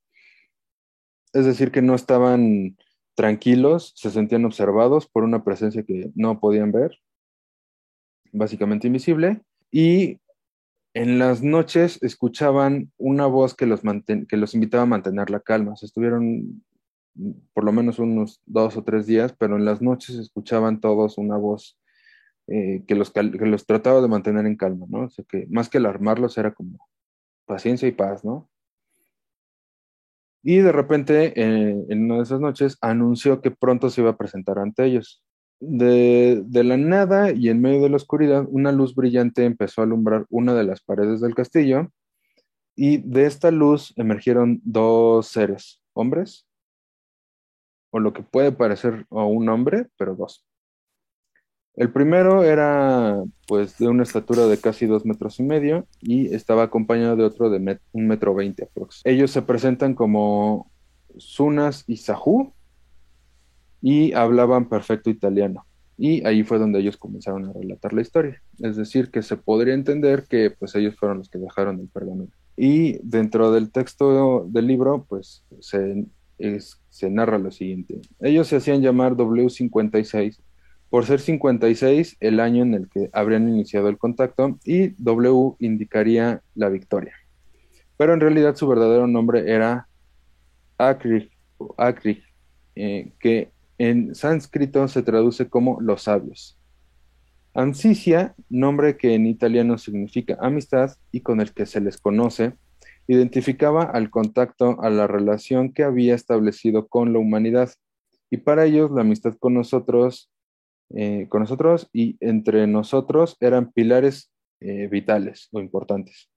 Es 1.34 1.46
decir, 1.46 1.72
que 1.72 1.82
no 1.82 1.96
estaban 1.96 2.78
tranquilos, 3.16 3.94
se 3.96 4.12
sentían 4.12 4.46
observados 4.46 5.08
por 5.08 5.24
una 5.24 5.44
presencia 5.44 5.84
que 5.84 6.12
no 6.16 6.40
podían 6.40 6.72
ver, 6.72 6.98
básicamente 8.32 8.88
invisible, 8.88 9.42
y 9.72 10.20
en 10.94 11.18
las 11.20 11.42
noches 11.42 12.02
escuchaban 12.04 12.92
una 12.98 13.26
voz 13.26 13.56
que 13.56 13.66
los, 13.66 13.82
que 14.28 14.38
los 14.38 14.54
invitaba 14.54 14.84
a 14.84 14.88
mantener 14.88 15.30
la 15.32 15.40
calma. 15.40 15.76
Se 15.76 15.88
estuvieron 15.88 16.64
por 17.54 17.64
lo 17.64 17.72
menos 17.72 18.00
unos 18.00 18.42
dos 18.46 18.78
o 18.78 18.84
tres 18.84 19.06
días, 19.06 19.34
pero 19.38 19.56
en 19.56 19.66
las 19.66 19.82
noches 19.82 20.16
escuchaban 20.18 20.80
todos 20.80 21.18
una 21.18 21.38
voz 21.38 21.78
eh, 22.56 22.84
que, 22.88 22.94
los, 22.94 23.10
que 23.10 23.24
los 23.24 23.66
trataba 23.66 24.00
de 24.00 24.08
mantener 24.08 24.46
en 24.46 24.56
calma, 24.56 24.86
¿no? 24.88 25.06
O 25.06 25.10
sea 25.10 25.26
que 25.28 25.48
más 25.50 25.70
que 25.70 25.80
alarmarlos 25.80 26.38
era 26.38 26.54
como 26.54 26.88
paciencia 27.48 27.88
y 27.88 27.94
paz, 27.94 28.24
¿no? 28.24 28.48
Y 30.44 30.58
de 30.58 30.72
repente, 30.72 31.34
eh, 31.36 31.86
en 31.90 32.04
una 32.06 32.18
de 32.18 32.24
esas 32.24 32.40
noches, 32.40 32.78
anunció 32.80 33.42
que 33.42 33.50
pronto 33.50 33.90
se 33.90 34.02
iba 34.02 34.12
a 34.12 34.18
presentar 34.18 34.60
ante 34.60 34.86
ellos. 34.86 35.24
De, 35.60 36.44
de, 36.46 36.64
la 36.64 36.78
nada 36.78 37.32
y 37.32 37.50
en 37.50 37.60
medio 37.60 37.82
de 37.82 37.90
la 37.90 37.96
oscuridad, 37.96 38.46
una 38.48 38.72
luz 38.72 38.94
brillante 38.94 39.46
empezó 39.46 39.82
a 39.82 39.86
alumbrar 39.86 40.28
una 40.30 40.54
de 40.54 40.66
las 40.66 40.82
paredes 40.84 41.22
del 41.22 41.34
castillo 41.34 41.90
y 42.76 42.98
de 42.98 43.26
esta 43.26 43.50
luz 43.50 43.96
emergieron 43.98 44.62
dos 44.64 45.26
seres, 45.28 45.82
hombres, 45.94 46.46
o 47.92 48.00
lo 48.00 48.14
que 48.14 48.22
puede 48.22 48.52
parecer 48.52 49.08
un 49.10 49.50
hombre, 49.50 49.88
pero 49.98 50.16
dos. 50.16 50.46
El 51.76 51.92
primero 51.92 52.44
era 52.44 53.24
pues 53.48 53.78
de 53.80 53.88
una 53.88 54.04
estatura 54.04 54.46
de 54.46 54.60
casi 54.60 54.86
dos 54.86 55.06
metros 55.06 55.40
y 55.40 55.44
medio 55.44 55.88
y 56.02 56.34
estaba 56.34 56.64
acompañado 56.64 57.16
de 57.16 57.24
otro 57.24 57.50
de 57.50 57.80
un 57.94 58.08
metro 58.08 58.36
veinte 58.36 58.66
aproximadamente. 58.66 59.12
Ellos 59.12 59.32
se 59.32 59.42
presentan 59.42 59.96
como 59.96 60.72
Sunas 61.18 61.84
y 61.88 61.98
Sahu 61.98 62.54
y 63.82 64.14
hablaban 64.14 64.70
perfecto 64.70 65.10
italiano. 65.10 65.66
Y 65.98 66.26
ahí 66.26 66.44
fue 66.44 66.60
donde 66.60 66.80
ellos 66.80 66.98
comenzaron 66.98 67.46
a 67.46 67.54
relatar 67.54 67.94
la 67.94 68.02
historia. 68.02 68.42
Es 68.60 68.76
decir, 68.76 69.10
que 69.10 69.24
se 69.24 69.38
podría 69.38 69.74
entender 69.74 70.26
que 70.30 70.52
pues 70.52 70.76
ellos 70.76 70.96
fueron 70.96 71.20
los 71.20 71.30
que 71.30 71.40
dejaron 71.40 71.80
el 71.80 71.88
pergamino. 71.88 72.32
Y 72.56 73.00
dentro 73.04 73.52
del 73.52 73.72
texto 73.72 74.46
del 74.48 74.68
libro 74.68 75.06
pues 75.10 75.44
se, 75.60 76.06
se 76.90 77.10
narra 77.10 77.40
lo 77.40 77.50
siguiente. 77.50 78.00
Ellos 78.20 78.48
se 78.48 78.58
hacían 78.58 78.82
llamar 78.82 79.16
W56 79.16 80.38
por 80.94 81.08
ser 81.08 81.22
56 81.22 82.18
el 82.20 82.40
año 82.40 82.62
en 82.62 82.76
el 82.76 82.88
que 82.88 83.10
habrían 83.14 83.50
iniciado 83.50 83.90
el 83.90 83.98
contacto 83.98 84.60
y 84.64 84.90
W 85.04 85.56
indicaría 85.58 86.44
la 86.54 86.70
victoria. 86.70 87.16
Pero 87.98 88.14
en 88.14 88.20
realidad 88.20 88.56
su 88.56 88.68
verdadero 88.68 89.08
nombre 89.08 89.52
era 89.52 89.88
Akrig, 90.78 91.32
eh, 92.76 93.12
que 93.20 93.50
en 93.80 94.14
sánscrito 94.14 94.88
se 94.88 95.02
traduce 95.02 95.50
como 95.50 95.82
los 95.82 96.04
sabios. 96.04 96.60
Amcicia, 97.56 98.36
nombre 98.48 98.96
que 98.96 99.16
en 99.16 99.26
italiano 99.26 99.80
significa 99.80 100.38
amistad 100.40 100.92
y 101.12 101.22
con 101.22 101.42
el 101.42 101.54
que 101.54 101.66
se 101.66 101.82
les 101.82 101.98
conoce, 101.98 102.54
identificaba 103.08 103.82
al 103.82 104.12
contacto 104.12 104.80
a 104.84 104.92
la 104.92 105.08
relación 105.08 105.74
que 105.74 105.82
había 105.82 106.14
establecido 106.14 106.88
con 106.88 107.14
la 107.14 107.18
humanidad. 107.18 107.72
Y 108.30 108.38
para 108.38 108.66
ellos 108.66 108.92
la 108.92 109.02
amistad 109.02 109.34
con 109.40 109.56
nosotros 109.56 110.30
eh, 110.96 111.26
con 111.28 111.42
nosotros 111.42 111.90
y 111.92 112.18
entre 112.20 112.68
nosotros 112.68 113.36
eran 113.40 113.72
pilares 113.72 114.32
eh, 114.60 114.88
vitales 114.88 115.50
o 115.52 115.60
importantes. 115.60 116.30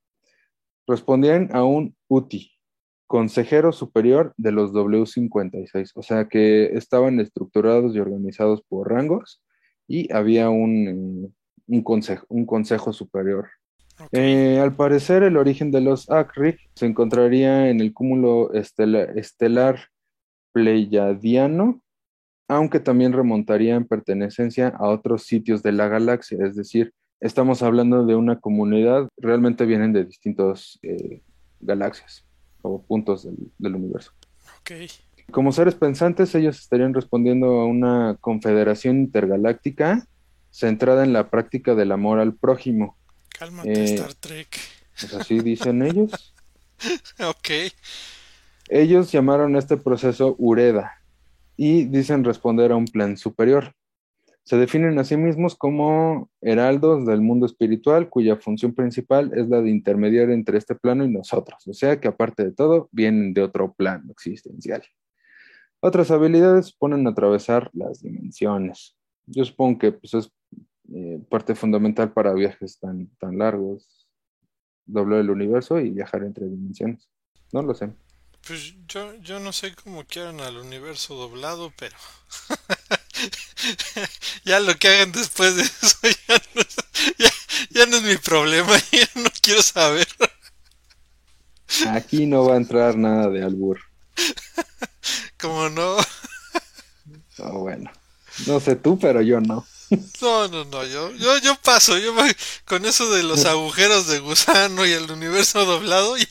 Respondían 0.87 1.51
a 1.53 1.63
un 1.65 1.95
UTI, 2.09 2.53
consejero 3.07 3.73
superior 3.73 4.33
de 4.39 4.53
los 4.53 4.73
W56, 4.73 5.93
o 5.95 6.03
sea 6.03 6.29
que 6.29 6.77
estaban 6.77 7.21
estructurados 7.21 7.95
y 7.95 7.99
organizados 7.99 8.63
por 8.63 8.91
rangos 8.91 9.43
y 9.87 10.11
había 10.11 10.49
un, 10.49 11.35
eh, 11.69 11.83
consejo, 11.83 12.25
un 12.31 12.47
consejo 12.47 12.95
superior. 12.95 13.49
al 14.13 14.75
parecer, 14.75 15.23
el 15.23 15.37
origen 15.37 15.71
de 15.71 15.83
los 15.83 16.11
Akrig 16.11 16.57
se 16.75 16.87
encontraría 16.87 17.69
en 17.69 17.81
el 17.81 17.93
cúmulo 17.93 18.55
estelar 18.55 19.89
pleiadiano 20.53 21.83
aunque 22.49 22.81
también 22.81 23.13
remontaría 23.13 23.75
en 23.75 23.87
pertenencia 23.87 24.69
a 24.69 24.89
otros 24.89 25.25
sitios 25.25 25.63
de 25.63 25.73
la 25.73 25.89
galaxia, 25.89 26.39
es 26.47 26.57
decir, 26.57 26.93
estamos 27.21 27.63
hablando 27.63 28.05
de 28.05 28.15
una 28.15 28.41
comunidad, 28.41 29.09
realmente 29.17 29.67
vienen 29.67 29.93
de 29.93 30.05
distintas 30.05 30.79
eh, 30.83 31.23
galaxias 31.61 32.25
o 32.63 32.83
puntos 32.83 33.27
del, 33.59 33.75
universo. 33.75 34.13
Como 35.31 35.53
seres 35.53 35.75
pensantes, 35.75 36.35
ellos 36.35 36.59
estarían 36.59 36.95
respondiendo 36.95 37.47
a 37.61 37.67
una 37.67 38.17
confederación 38.21 38.99
intergaláctica 38.99 40.07
centrada 40.51 41.05
en 41.05 41.13
la 41.13 41.31
práctica 41.31 41.75
del 41.75 41.93
amor 41.93 42.19
al 42.19 42.35
prójimo. 42.35 42.97
Cálmate, 43.39 43.73
eh, 43.73 43.95
Star 43.95 44.15
Trek. 44.15 44.59
Pues 44.99 45.15
así 45.15 45.41
dicen 45.41 45.83
ellos. 45.83 46.35
ok. 47.21 47.73
Ellos 48.69 49.13
llamaron 49.13 49.57
este 49.57 49.77
proceso 49.77 50.35
Ureda, 50.39 51.03
y 51.57 51.85
dicen 51.85 52.25
responder 52.25 52.73
a 52.73 52.77
un 52.77 52.87
plan 52.87 53.17
superior. 53.17 53.73
Se 54.45 54.57
definen 54.57 54.99
a 54.99 55.05
sí 55.05 55.17
mismos 55.17 55.57
como 55.57 56.31
heraldos 56.41 57.05
del 57.05 57.21
mundo 57.21 57.47
espiritual, 57.47 58.09
cuya 58.09 58.37
función 58.37 58.75
principal 58.75 59.33
es 59.35 59.49
la 59.49 59.61
de 59.61 59.71
intermediar 59.71 60.31
entre 60.31 60.59
este 60.59 60.77
plano 60.77 61.05
y 61.05 61.11
nosotros, 61.11 61.67
o 61.67 61.73
sea 61.73 62.01
que 62.01 62.09
aparte 62.09 62.45
de 62.45 62.53
todo, 62.53 62.89
vienen 62.93 63.35
de 63.35 63.43
otro 63.43 63.75
plano 63.75 64.13
existencial. 64.13 64.83
Otras 65.81 66.11
habilidades 66.11 66.73
ponen 66.73 67.07
a 67.07 67.11
atravesar 67.11 67.71
las 67.73 68.03
dimensiones. 68.03 68.97
Yo 69.27 69.45
supongo 69.45 69.79
que 69.79 69.93
pues, 69.93 70.15
es 70.15 70.33
eh, 70.95 71.21
parte 71.29 71.55
fundamental 71.55 72.13
para 72.13 72.33
viajes 72.33 72.79
tan, 72.79 73.09
tan 73.19 73.39
largos, 73.39 74.09
doblar 74.87 75.21
el 75.21 75.31
universo 75.31 75.81
y 75.81 75.91
viajar 75.91 76.23
entre 76.23 76.47
dimensiones. 76.49 77.11
No 77.53 77.63
lo 77.63 77.75
sé. 77.75 77.91
Pues 78.47 78.75
yo, 78.87 79.13
yo 79.23 79.41
no 79.41 79.53
sé 79.53 79.75
cómo 79.75 80.05
quieran 80.05 80.41
al 80.41 80.59
universo 80.59 81.17
doblado, 81.17 81.73
pero 81.77 81.97
ya 84.45 84.61
lo 84.61 84.77
que 84.79 84.87
hagan 84.87 85.11
después 85.11 85.57
de 85.57 85.63
eso 85.63 85.97
ya 87.71 87.87
no, 87.87 87.97
es, 87.97 88.03
mi 88.05 88.17
problema, 88.19 88.79
ya 88.93 89.09
no 89.17 89.29
quiero 89.43 89.63
saber. 89.63 90.07
Aquí 91.89 92.27
no 92.27 92.45
va 92.45 92.55
a 92.55 92.59
entrar 92.59 92.97
nada 92.97 93.29
de 93.31 93.43
albur. 93.43 93.81
¿Cómo 95.41 95.69
no? 95.69 95.97
Oh, 97.39 97.59
bueno, 97.61 97.91
no 98.47 98.61
sé 98.61 98.77
tú, 98.77 98.97
pero 98.97 99.23
yo 99.23 99.41
no. 99.41 99.67
No, 100.21 100.47
no, 100.47 100.65
no, 100.67 100.85
yo, 100.85 101.11
yo, 101.15 101.39
yo 101.39 101.57
paso, 101.63 101.99
yo 101.99 102.15
con 102.65 102.87
eso 102.87 103.13
de 103.13 103.25
los 103.25 103.45
agujeros 103.45 104.07
de 104.07 104.21
gusano 104.21 104.87
y 104.87 104.93
el 104.93 105.11
universo 105.11 105.65
doblado. 105.65 106.17
Ya... 106.17 106.27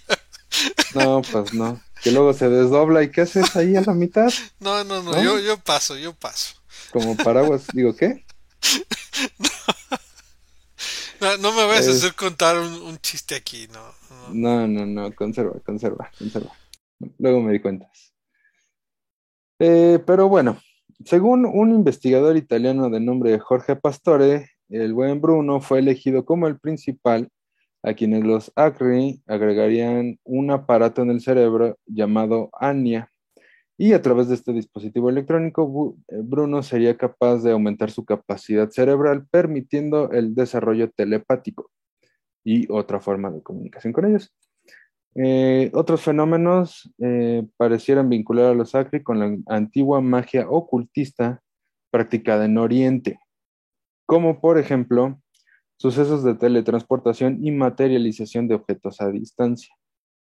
No, 0.94 1.22
pues 1.22 1.54
no 1.54 1.82
que 2.06 2.12
luego 2.12 2.34
se 2.34 2.48
desdobla 2.50 3.02
y 3.02 3.10
¿qué 3.10 3.22
haces 3.22 3.56
ahí 3.56 3.76
a 3.76 3.82
la 3.82 3.96
mitad? 3.96 4.32
No, 4.60 4.84
no, 4.84 5.02
no, 5.02 5.24
Yo, 5.24 5.40
yo 5.40 5.58
paso, 5.58 5.98
yo 5.98 6.14
paso. 6.14 6.54
Como 6.94 7.18
paraguas, 7.18 7.66
digo, 7.74 7.96
¿qué? 7.96 8.24
No, 11.22 11.38
no, 11.38 11.54
me 11.54 11.66
vayas 11.66 11.88
a 11.88 11.92
hacer 11.92 12.14
contar 12.14 12.58
un, 12.58 12.98
chiste 13.00 13.36
aquí, 13.36 13.68
no, 13.72 13.82
no. 14.34 14.68
No, 14.68 14.86
no, 14.86 15.16
conserva, 15.16 15.54
conserva, 15.66 16.12
conserva. 16.20 16.52
Luego 17.18 17.42
me 17.42 17.54
di 17.54 17.62
cuentas. 17.62 18.14
Eh, 19.60 19.98
pero 20.06 20.28
bueno, 20.28 20.60
según 21.06 21.46
un 21.46 21.72
investigador 21.72 22.36
italiano 22.36 22.90
de 22.90 23.00
nombre 23.00 23.40
Jorge 23.40 23.78
Pastore, 23.78 24.52
el 24.68 24.94
buen 24.94 25.22
Bruno 25.22 25.62
fue 25.62 25.80
elegido 25.80 26.26
como 26.26 26.48
el 26.48 26.60
principal 26.60 27.32
a 27.86 27.94
quienes 27.94 28.24
los 28.24 28.52
ACRI 28.56 29.22
agregarían 29.28 30.20
un 30.24 30.50
aparato 30.50 31.04
en 31.04 31.12
el 31.12 31.22
cerebro 31.22 31.78
llamado 31.86 32.50
ANIA. 32.60 33.12
Y 33.78 33.94
a 33.94 34.02
través 34.02 34.28
de 34.28 34.36
este 34.36 34.54
dispositivo 34.54 35.10
electrónico, 35.10 35.96
eh, 36.08 36.16
Bruno 36.24 36.64
sería 36.64 36.98
capaz 36.98 37.44
de 37.44 37.52
aumentar 37.52 37.92
su 37.92 38.04
capacidad 38.04 38.70
cerebral, 38.70 39.28
permitiendo 39.30 40.12
el 40.12 40.34
desarrollo 40.34 40.90
telepático 40.90 41.70
y 42.44 42.72
otra 42.72 43.00
forma 43.00 43.30
de 43.30 43.44
comunicación 43.44 43.94
con 43.94 44.06
ellos. 44.06 44.34
Eh, 45.14 45.70
otros 45.74 46.02
fenómenos 46.02 46.92
eh, 47.00 47.46
parecieran 47.56 48.10
vincular 48.10 48.48
a 48.48 48.56
los 48.56 48.74
ACRI 48.74 49.04
con 49.04 49.20
la 49.20 49.38
antigua 49.48 50.02
magia 50.02 50.50
ocultista 50.50 51.42
practicada 51.92 52.46
en 52.46 52.58
Oriente, 52.58 53.20
como 54.06 54.42
por 54.42 54.58
ejemplo 54.58 55.22
sucesos 55.78 56.24
de 56.24 56.36
teletransportación 56.36 57.46
y 57.46 57.52
materialización 57.52 58.48
de 58.48 58.56
objetos 58.56 59.02
a 59.02 59.10
distancia. 59.10 59.74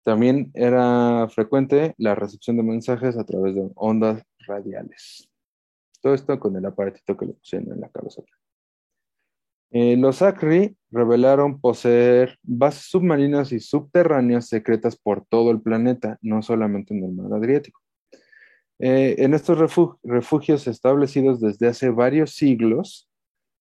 También 0.05 0.51
era 0.55 1.27
frecuente 1.31 1.95
la 1.97 2.15
recepción 2.15 2.57
de 2.57 2.63
mensajes 2.63 3.17
a 3.17 3.25
través 3.25 3.55
de 3.55 3.71
ondas 3.75 4.23
radiales. 4.47 5.29
Todo 6.03 6.15
esto 6.15 6.39
con 6.39 6.55
el 6.57 6.67
aparatito 6.67 7.17
que 7.17 7.27
le 7.27 7.33
pusieron 7.33 7.73
en 7.73 7.81
la 7.81 7.89
cabeza. 7.89 8.23
Eh, 9.71 9.97
los 9.97 10.23
ACRI 10.23 10.77
revelaron 10.91 11.61
poseer 11.61 12.39
bases 12.43 12.85
submarinas 12.91 13.51
y 13.51 13.59
subterráneas 13.59 14.47
secretas 14.47 14.97
por 14.97 15.25
todo 15.27 15.51
el 15.51 15.63
planeta, 15.63 16.19
no 16.23 16.43
solamente 16.43 16.95
en 16.95 17.05
el 17.05 17.13
mar 17.13 17.33
Adriático. 17.33 17.81
Eh, 18.79 19.17
en 19.19 19.35
estos 19.35 19.59
refugios 20.03 20.67
establecidos 20.67 21.41
desde 21.41 21.69
hace 21.69 21.91
varios 21.91 22.35
siglos, 22.35 23.09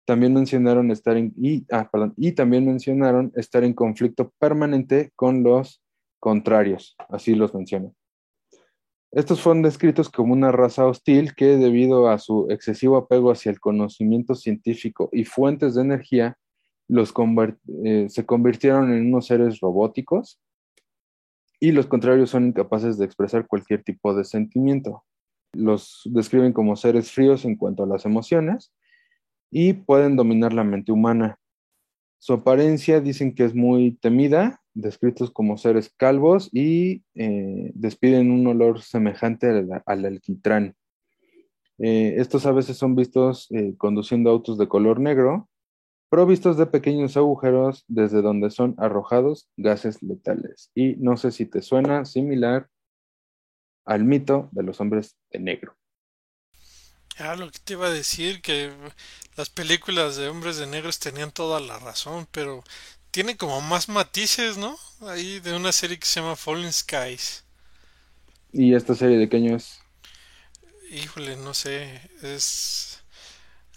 también 0.05 0.33
mencionaron 0.33 0.91
estar 0.91 1.17
en, 1.17 1.33
y, 1.35 1.65
ah, 1.71 1.89
y 2.15 2.31
también 2.33 2.65
mencionaron 2.65 3.31
estar 3.35 3.63
en 3.63 3.73
conflicto 3.73 4.31
permanente 4.39 5.11
con 5.15 5.43
los 5.43 5.81
contrarios, 6.19 6.95
así 7.09 7.35
los 7.35 7.53
mencionan. 7.53 7.93
Estos 9.11 9.41
fueron 9.41 9.63
descritos 9.63 10.09
como 10.09 10.33
una 10.33 10.51
raza 10.51 10.85
hostil 10.85 11.35
que 11.35 11.57
debido 11.57 12.09
a 12.09 12.19
su 12.19 12.47
excesivo 12.49 12.97
apego 12.97 13.31
hacia 13.31 13.49
el 13.49 13.59
conocimiento 13.59 14.35
científico 14.35 15.09
y 15.11 15.23
fuentes 15.23 15.75
de 15.75 15.81
energía, 15.81 16.37
los 16.87 17.13
eh, 17.85 18.07
se 18.09 18.25
convirtieron 18.25 18.93
en 18.93 19.07
unos 19.07 19.27
seres 19.27 19.59
robóticos 19.59 20.39
y 21.59 21.71
los 21.71 21.87
contrarios 21.87 22.29
son 22.29 22.47
incapaces 22.47 22.97
de 22.97 23.05
expresar 23.05 23.47
cualquier 23.47 23.83
tipo 23.83 24.13
de 24.13 24.25
sentimiento. 24.25 25.03
Los 25.53 26.01
describen 26.05 26.51
como 26.51 26.75
seres 26.75 27.11
fríos 27.11 27.45
en 27.45 27.55
cuanto 27.55 27.83
a 27.83 27.87
las 27.87 28.05
emociones 28.05 28.73
y 29.51 29.73
pueden 29.73 30.15
dominar 30.15 30.53
la 30.53 30.63
mente 30.63 30.91
humana. 30.91 31.39
Su 32.19 32.33
apariencia 32.33 33.01
dicen 33.01 33.35
que 33.35 33.45
es 33.45 33.53
muy 33.53 33.97
temida, 34.01 34.61
descritos 34.73 35.31
como 35.31 35.57
seres 35.57 35.93
calvos 35.95 36.49
y 36.51 37.03
eh, 37.15 37.71
despiden 37.75 38.31
un 38.31 38.45
olor 38.47 38.81
semejante 38.81 39.47
al, 39.85 40.05
alquitrán. 40.05 40.75
Eh, 41.77 42.15
estos 42.17 42.45
a 42.45 42.51
veces 42.51 42.77
son 42.77 42.95
vistos 42.95 43.47
eh, 43.51 43.75
conduciendo 43.77 44.29
autos 44.29 44.57
de 44.57 44.67
color 44.67 44.99
negro, 44.99 45.49
provistos 46.09 46.57
de 46.57 46.65
pequeños 46.65 47.17
agujeros 47.17 47.83
desde 47.87 48.21
donde 48.21 48.49
son 48.49 48.75
arrojados 48.77 49.49
gases 49.57 50.01
letales. 50.01 50.71
Y 50.73 50.95
no 50.97 51.17
sé 51.17 51.31
si 51.31 51.45
te 51.45 51.61
suena 51.61 52.05
similar 52.05 52.67
al 53.85 54.03
mito 54.03 54.49
de 54.51 54.63
los 54.63 54.81
hombres 54.81 55.17
de 55.31 55.39
negro. 55.39 55.75
Ah, 57.17 57.35
lo 57.35 57.49
que 57.51 57.59
te 57.59 57.73
iba 57.73 57.87
a 57.87 57.91
decir, 57.91 58.41
que 58.41 58.71
las 59.35 59.49
películas 59.49 60.15
de 60.17 60.27
hombres 60.29 60.57
de 60.57 60.67
negros 60.67 60.99
tenían 60.99 61.31
toda 61.31 61.59
la 61.59 61.79
razón, 61.79 62.27
pero 62.31 62.63
tiene 63.11 63.37
como 63.37 63.61
más 63.61 63.89
matices, 63.89 64.57
¿no? 64.57 64.77
Ahí 65.01 65.39
de 65.39 65.55
una 65.55 65.71
serie 65.71 65.99
que 65.99 66.05
se 66.05 66.19
llama 66.19 66.35
Fallen 66.35 66.71
Skies. 66.73 67.43
¿Y 68.51 68.73
esta 68.73 68.95
serie 68.95 69.17
de 69.17 69.29
qué 69.29 69.37
año 69.37 69.55
es? 69.55 69.79
Híjole, 70.91 71.35
no 71.35 71.53
sé, 71.53 72.01
es... 72.21 72.99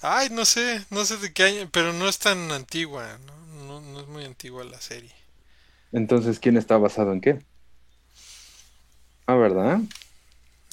Ay, 0.02 0.28
no 0.30 0.44
sé, 0.44 0.84
no 0.90 1.04
sé 1.04 1.16
de 1.18 1.32
qué 1.32 1.44
año, 1.44 1.68
pero 1.72 1.92
no 1.92 2.08
es 2.08 2.18
tan 2.18 2.52
antigua, 2.52 3.18
¿no? 3.26 3.80
No, 3.80 4.00
es 4.00 4.06
muy 4.08 4.24
antigua 4.24 4.64
la 4.64 4.80
serie. 4.80 5.12
Entonces, 5.92 6.38
¿quién 6.38 6.56
está 6.56 6.78
basado 6.78 7.12
en 7.12 7.20
qué? 7.20 7.40
Ah, 9.26 9.36
¿verdad? 9.36 9.80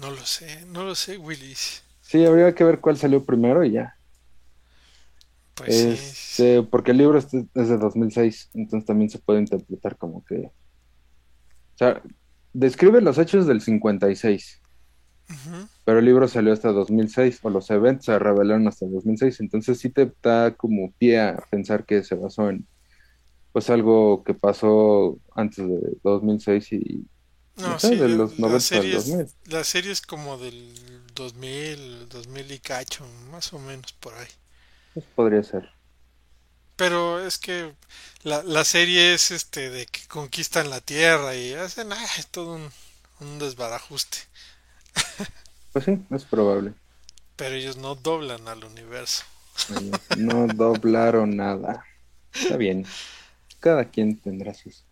No 0.02 0.12
lo 0.12 0.26
sé, 0.26 0.66
no 0.68 0.84
lo 0.86 0.96
sé, 0.96 1.18
Willis. 1.18 1.82
Sí, 2.06 2.24
habría 2.24 2.54
que 2.54 2.64
ver 2.64 2.80
cuál 2.82 2.98
salió 2.98 3.26
primero 3.26 3.66
y 3.66 3.72
ya. 3.72 3.96
Pues 5.56 5.74
este, 5.74 6.62
Porque 6.62 6.92
el 6.92 7.00
libro 7.00 7.18
es 7.18 7.32
de 7.32 7.78
2006, 7.78 8.52
entonces 8.54 8.86
también 8.86 9.10
se 9.10 9.18
puede 9.18 9.40
interpretar 9.40 9.98
como 9.98 10.24
que... 10.24 10.36
O 10.36 11.78
sea, 11.78 12.04
describe 12.53 13.01
los 13.01 13.18
hechos 13.18 13.48
del 13.48 13.60
56, 13.60 14.62
pero 15.84 15.98
el 15.98 16.06
libro 16.06 16.27
salió 16.27 16.53
hasta 16.53 16.72
2006, 16.72 17.40
o 17.42 17.50
los 17.50 17.72
eventos 17.72 18.06
se 18.06 18.20
revelaron 18.20 18.68
hasta 18.68 18.86
2006, 18.86 19.40
entonces 19.40 19.79
sí 19.79 19.90
te 19.90 20.14
da 20.22 20.56
como 20.56 20.92
pie 21.00 21.20
a 21.20 21.44
pensar 21.50 21.86
que 21.86 22.03
se 22.03 22.14
basó 22.14 22.51
en 22.51 22.68
pues 23.51 23.70
algo 23.72 24.24
que 24.24 24.36
pasó 24.36 25.18
antes 25.34 25.68
de 25.68 25.98
2006 26.03 26.72
y... 26.74 27.06
No, 27.58 27.79
sé, 27.79 27.96
de 27.96 28.10
los 28.10 28.38
90 28.38 28.53
la 28.53 28.60
serie, 28.60 28.98
es, 28.98 29.36
la 29.46 29.64
serie 29.64 29.92
es 29.92 30.01
como 30.01 30.38
del 30.38 30.74
2000, 31.16 32.10
2000 32.10 32.51
y 32.51 32.60
cacho, 32.60 33.06
más 33.32 33.51
o 33.54 33.60
menos 33.60 33.94
por 33.94 34.14
ahí. 34.14 34.28
Pues 34.94 35.06
podría 35.16 35.44
ser. 35.44 35.70
Pero 36.75 37.25
es 37.25 37.38
que 37.38 37.74
la, 38.24 38.44
la 38.44 38.66
serie 38.66 39.14
es 39.14 39.32
este 39.32 39.70
de 39.70 39.86
que 39.86 40.01
conquistan 40.08 40.70
la 40.70 40.82
Tierra 40.82 41.36
y 41.36 41.54
hacen 41.54 41.94
ah, 41.94 42.08
todo 42.32 42.56
un, 42.56 42.70
un 43.22 43.40
desbarajuste. 43.40 44.18
Pues 45.74 45.84
sí, 45.84 46.00
es 46.10 46.24
probable. 46.24 46.74
Pero 47.36 47.56
ellos 47.56 47.75
no 47.75 47.96
doblan 47.96 48.48
al 48.48 48.64
universo. 48.64 49.25
No 50.18 50.48
doblaron 50.48 51.36
nada. 51.36 51.84
Está 52.34 52.56
bien. 52.56 52.86
Cada 53.60 53.84
quien 53.84 54.18
tendrá 54.18 54.54
sus, 54.54 54.86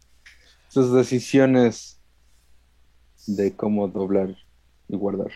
sus 0.68 0.94
decisiones 0.94 2.00
de 3.28 3.56
cómo 3.56 3.88
doblar 3.88 4.36
y 4.90 4.98
guardar. 4.98 5.32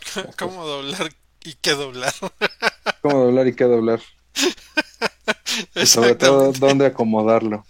¿Cómo 0.38 0.66
doblar 0.66 1.12
y 1.44 1.54
qué 1.54 1.72
doblar? 1.72 2.12
¿Cómo 3.02 3.24
doblar 3.24 3.46
y 3.46 3.54
qué 3.54 3.64
doblar? 3.64 4.00
sobre 5.86 6.14
todo, 6.14 6.52
dónde 6.52 6.86
acomodarlo. 6.86 7.64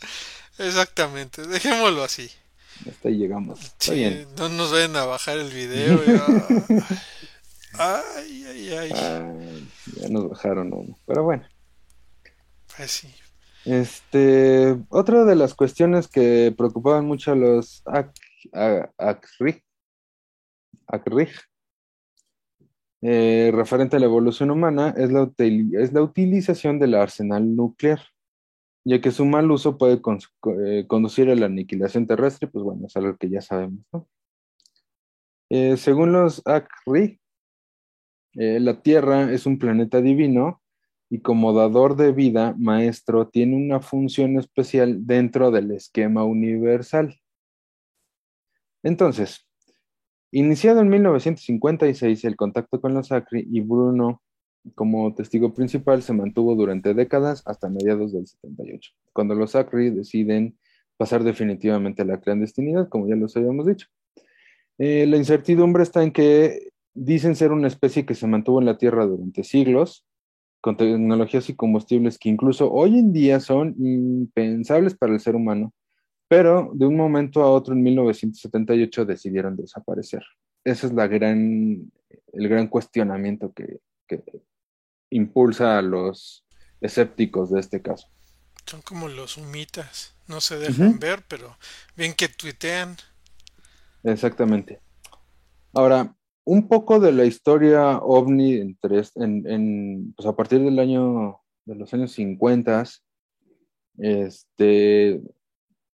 Exactamente, 0.59 1.47
dejémoslo 1.47 2.03
así. 2.03 2.31
Hasta 2.89 3.09
ahí 3.09 3.17
llegamos. 3.17 3.61
Está 3.61 3.93
bien. 3.93 4.29
No 4.37 4.49
nos 4.49 4.71
vayan 4.71 4.97
a 4.97 5.05
bajar 5.05 5.39
el 5.39 5.51
video. 5.51 6.01
ay, 7.75 8.45
ay, 8.47 8.73
ay, 8.73 9.69
Ya 9.97 10.09
nos 10.09 10.31
bajaron 10.31 10.73
uno. 10.73 10.97
Pero 11.07 11.25
bueno. 11.25 11.45
Pues 12.77 12.91
sí. 12.91 13.13
Este, 13.65 14.77
otra 14.89 15.25
de 15.25 15.35
las 15.35 15.55
cuestiones 15.55 16.09
que 16.09 16.55
preocupaban 16.57 17.05
mucho 17.05 17.33
a 17.33 17.37
los 17.37 17.83
ACRIG, 18.97 19.63
eh, 23.01 23.51
referente 23.55 23.97
a 23.97 24.01
la 24.01 24.07
evolución 24.07 24.51
humana 24.51 24.93
es 24.97 25.13
la, 25.13 25.31
es 25.39 25.93
la 25.93 26.03
utilización 26.03 26.79
del 26.79 26.95
arsenal 26.95 27.55
nuclear, 27.55 28.01
ya 28.85 29.01
que 29.01 29.13
su 29.13 29.25
mal 29.25 29.51
uso 29.51 29.79
puede 29.79 30.01
eh, 30.61 30.85
conducir 30.87 31.31
a 31.31 31.35
la 31.37 31.47
aniquilación 31.47 32.07
terrestre, 32.07 32.49
pues 32.49 32.65
bueno, 32.65 32.87
es 32.87 32.97
algo 32.97 33.17
que 33.17 33.31
ya 33.31 33.41
sabemos. 33.41 33.85
Eh, 35.51 35.77
según 35.77 36.13
los 36.13 36.43
ACRI, 36.47 37.21
la 38.35 38.83
Tierra 38.83 39.33
es 39.33 39.47
un 39.47 39.59
planeta 39.59 40.01
divino 40.01 40.63
y 41.11 41.21
como 41.21 41.53
dador 41.55 41.97
de 41.97 42.13
vida, 42.13 42.55
maestro, 42.59 43.29
tiene 43.29 43.57
una 43.57 43.81
función 43.81 44.39
especial 44.39 45.07
dentro 45.07 45.51
del 45.51 45.73
esquema 45.73 46.25
universal. 46.25 47.19
Entonces, 48.83 49.48
Iniciado 50.31 50.81
en 50.81 50.89
1956, 50.89 52.25
el 52.25 52.37
contacto 52.37 52.81
con 52.81 52.95
los 52.95 53.13
Acri 53.13 53.47
y 53.51 53.61
Bruno 53.61 54.23
como 54.75 55.15
testigo 55.15 55.55
principal 55.55 56.03
se 56.03 56.13
mantuvo 56.13 56.55
durante 56.55 56.93
décadas 56.93 57.43
hasta 57.47 57.71
mediados 57.71 58.13
del 58.13 58.27
78, 58.27 58.93
cuando 59.13 59.35
los 59.35 59.55
Acri 59.55 59.91
deciden 59.91 60.59
pasar 60.99 61.25
definitivamente 61.25 62.03
a 62.03 62.05
la 62.05 62.21
clandestinidad, 62.21 62.89
como 62.89 63.09
ya 63.09 63.17
los 63.17 63.37
habíamos 63.37 63.67
dicho. 63.67 63.87
Eh, 64.79 65.07
la 65.07 65.17
incertidumbre 65.17 65.83
está 65.83 66.03
en 66.03 66.13
que 66.13 66.71
dicen 66.93 67.35
ser 67.35 67.53
una 67.53 67.69
especie 67.69 68.05
que 68.05 68.15
se 68.15 68.27
mantuvo 68.27 68.61
en 68.61 68.67
la 68.67 68.77
Tierra 68.77 69.07
durante 69.07 69.45
siglos, 69.45 70.05
con 70.61 70.77
tecnologías 70.77 71.49
y 71.49 71.55
combustibles 71.55 72.19
que 72.19 72.29
incluso 72.29 72.71
hoy 72.71 72.99
en 72.99 73.13
día 73.13 73.41
son 73.41 73.75
impensables 73.79 74.97
para 74.97 75.15
el 75.15 75.21
ser 75.21 75.37
humano, 75.37 75.73
pero 76.29 76.71
de 76.75 76.87
un 76.87 76.97
momento 76.97 77.43
a 77.43 77.51
otro, 77.51 77.75
en 77.75 77.83
1978, 77.83 79.07
decidieron 79.07 79.57
desaparecer. 79.57 80.23
Ese 80.63 80.87
es 80.87 80.93
la 80.93 81.07
gran, 81.07 81.91
el 82.33 82.49
gran 82.49 82.69
cuestionamiento 82.69 83.53
que, 83.53 83.81
impulsa 85.11 85.79
a 85.79 85.83
los 85.83 86.45
escépticos 86.83 87.51
de 87.51 87.61
este 87.61 87.81
caso. 87.81 88.09
Son 88.67 88.83
como 88.83 89.09
los 89.09 89.39
humitas, 89.39 90.15
no 90.27 90.43
se 90.43 90.59
dejan 90.59 90.99
ver, 90.99 91.25
pero 91.27 91.57
bien 91.97 92.13
que 92.13 92.29
tuitean. 92.29 92.97
Exactamente. 94.03 94.81
Ahora, 95.73 96.15
un 96.45 96.69
poco 96.69 97.01
de 97.01 97.13
la 97.13 97.25
historia 97.25 97.99
ovni 97.99 98.55
entre, 98.55 99.03
en, 99.17 99.47
en, 99.47 100.13
pues 100.15 100.27
a 100.27 100.37
partir 100.37 100.61
del 100.61 100.79
año, 100.79 101.41
de 101.65 101.75
los 101.75 101.93
años 101.95 102.13
50, 102.13 102.85
este, 103.99 105.23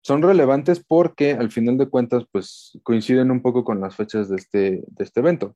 son 0.01 0.21
relevantes 0.21 0.83
porque 0.85 1.31
al 1.31 1.51
final 1.51 1.77
de 1.77 1.89
cuentas 1.89 2.25
pues 2.31 2.79
coinciden 2.83 3.31
un 3.31 3.41
poco 3.41 3.63
con 3.63 3.79
las 3.79 3.95
fechas 3.95 4.29
de 4.29 4.35
este, 4.35 4.83
de 4.87 5.03
este 5.03 5.19
evento. 5.19 5.55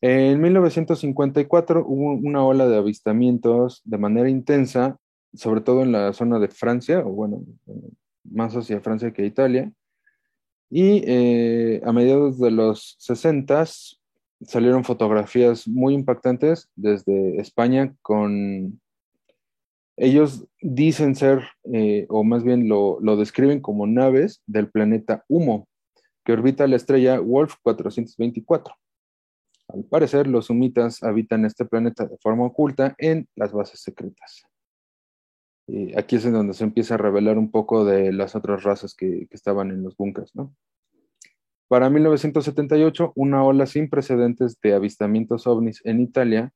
En 0.00 0.40
1954 0.40 1.84
hubo 1.86 2.12
una 2.12 2.44
ola 2.44 2.66
de 2.66 2.76
avistamientos 2.76 3.80
de 3.84 3.98
manera 3.98 4.28
intensa, 4.28 4.98
sobre 5.32 5.62
todo 5.62 5.82
en 5.82 5.92
la 5.92 6.12
zona 6.12 6.38
de 6.38 6.48
Francia, 6.48 7.00
o 7.00 7.10
bueno, 7.10 7.42
más 8.22 8.54
hacia 8.54 8.80
Francia 8.80 9.12
que 9.12 9.24
Italia. 9.24 9.72
Y 10.68 11.02
eh, 11.06 11.80
a 11.84 11.92
mediados 11.92 12.38
de 12.38 12.50
los 12.50 12.96
60 12.98 13.64
salieron 14.42 14.84
fotografías 14.84 15.66
muy 15.66 15.94
impactantes 15.94 16.68
desde 16.76 17.40
España 17.40 17.94
con... 18.02 18.80
Ellos 19.96 20.46
dicen 20.60 21.14
ser, 21.14 21.44
eh, 21.72 22.06
o 22.08 22.24
más 22.24 22.42
bien 22.42 22.68
lo, 22.68 22.98
lo 23.00 23.16
describen 23.16 23.60
como 23.60 23.86
naves 23.86 24.42
del 24.46 24.70
planeta 24.70 25.24
Humo, 25.28 25.68
que 26.24 26.32
orbita 26.32 26.66
la 26.66 26.76
estrella 26.76 27.20
Wolf 27.20 27.54
424. 27.62 28.74
Al 29.68 29.84
parecer, 29.84 30.26
los 30.26 30.50
humitas 30.50 31.02
habitan 31.02 31.44
este 31.44 31.64
planeta 31.64 32.06
de 32.06 32.18
forma 32.18 32.44
oculta 32.44 32.94
en 32.98 33.28
las 33.34 33.52
bases 33.52 33.80
secretas. 33.80 34.44
Y 35.66 35.96
aquí 35.96 36.16
es 36.16 36.26
en 36.26 36.34
donde 36.34 36.54
se 36.54 36.64
empieza 36.64 36.94
a 36.94 36.98
revelar 36.98 37.38
un 37.38 37.50
poco 37.50 37.84
de 37.84 38.12
las 38.12 38.34
otras 38.34 38.62
razas 38.64 38.94
que, 38.94 39.26
que 39.28 39.36
estaban 39.36 39.70
en 39.70 39.82
los 39.82 39.96
búnkers, 39.96 40.34
¿no? 40.34 40.54
Para 41.68 41.88
1978, 41.88 43.12
una 43.16 43.42
ola 43.42 43.66
sin 43.66 43.88
precedentes 43.88 44.60
de 44.60 44.74
avistamientos 44.74 45.46
ovnis 45.46 45.80
en 45.84 46.00
Italia 46.00 46.52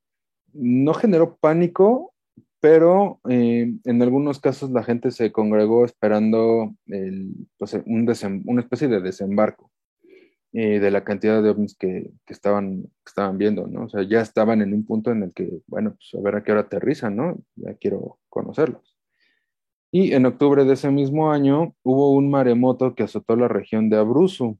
no 0.52 0.92
generó 0.92 1.36
pánico, 1.36 2.14
pero 2.60 3.20
eh, 3.28 3.72
en 3.84 4.02
algunos 4.02 4.40
casos 4.40 4.70
la 4.70 4.82
gente 4.82 5.10
se 5.10 5.30
congregó 5.32 5.84
esperando 5.84 6.74
el, 6.86 7.32
pues, 7.58 7.74
un 7.74 8.06
desem- 8.06 8.42
una 8.46 8.62
especie 8.62 8.88
de 8.88 9.00
desembarco 9.00 9.70
eh, 10.52 10.80
de 10.80 10.90
la 10.90 11.04
cantidad 11.04 11.42
de 11.42 11.50
ovnis 11.50 11.76
que, 11.76 12.10
que 12.26 12.32
estaban, 12.32 12.82
que 12.82 13.08
estaban 13.08 13.38
viendo, 13.38 13.66
¿no? 13.66 13.84
O 13.84 13.88
sea, 13.88 14.02
ya 14.02 14.20
estaban 14.20 14.60
en 14.62 14.74
un 14.74 14.84
punto 14.84 15.12
en 15.12 15.22
el 15.22 15.32
que, 15.32 15.60
bueno, 15.66 15.90
pues 15.96 16.10
a 16.14 16.22
ver 16.24 16.36
a 16.36 16.42
qué 16.42 16.52
hora 16.52 16.62
aterrizan, 16.62 17.14
¿no? 17.16 17.38
Ya 17.54 17.74
quiero 17.74 18.18
conocerlos. 18.28 18.96
Y 19.92 20.12
en 20.12 20.26
octubre 20.26 20.64
de 20.64 20.74
ese 20.74 20.90
mismo 20.90 21.30
año 21.30 21.74
hubo 21.82 22.12
un 22.12 22.28
maremoto 22.30 22.94
que 22.94 23.04
azotó 23.04 23.36
la 23.36 23.48
región 23.48 23.88
de 23.88 23.96
Abruzzo. 23.96 24.58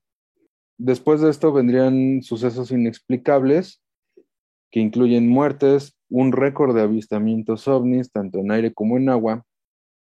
Después 0.79 1.21
de 1.21 1.31
esto 1.31 1.53
vendrían 1.53 2.23
sucesos 2.23 2.71
inexplicables 2.71 3.83
que 4.71 4.81
incluyen 4.81 5.29
muertes, 5.29 5.98
un 6.11 6.33
récord 6.33 6.75
de 6.75 6.83
avistamientos 6.83 7.68
ovnis, 7.68 8.11
tanto 8.11 8.38
en 8.38 8.51
aire 8.51 8.73
como 8.73 8.97
en 8.97 9.09
agua, 9.09 9.44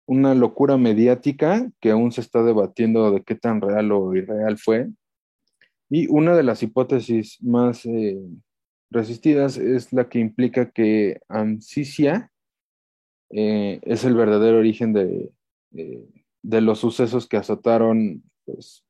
una 0.07 0.35
locura 0.35 0.77
mediática 0.77 1.71
que 1.81 1.91
aún 1.91 2.13
se 2.13 2.21
está 2.21 2.43
debatiendo 2.43 3.11
de 3.11 3.23
qué 3.23 3.35
tan 3.35 3.61
real 3.61 3.93
o 3.93 4.15
irreal 4.15 4.59
fue, 4.59 4.89
y 5.89 6.07
una 6.09 6.35
de 6.35 6.43
las 6.43 6.63
hipótesis 6.63 7.37
más 7.43 7.85
eh, 7.85 8.19
resistidas 8.91 9.59
es 9.59 9.93
la 9.93 10.09
que 10.09 10.21
implica 10.21 10.71
que 10.71 11.21
Amcicia 11.29 12.31
eh, 13.29 13.79
es 13.83 14.05
el 14.05 14.15
verdadero 14.15 14.59
origen 14.59 14.95
de, 14.95 15.31
eh, 15.75 16.09
de 16.43 16.61
los 16.63 16.79
sucesos 16.79 17.29
que 17.29 17.37
azotaron, 17.37 18.23
pues, 18.47 18.85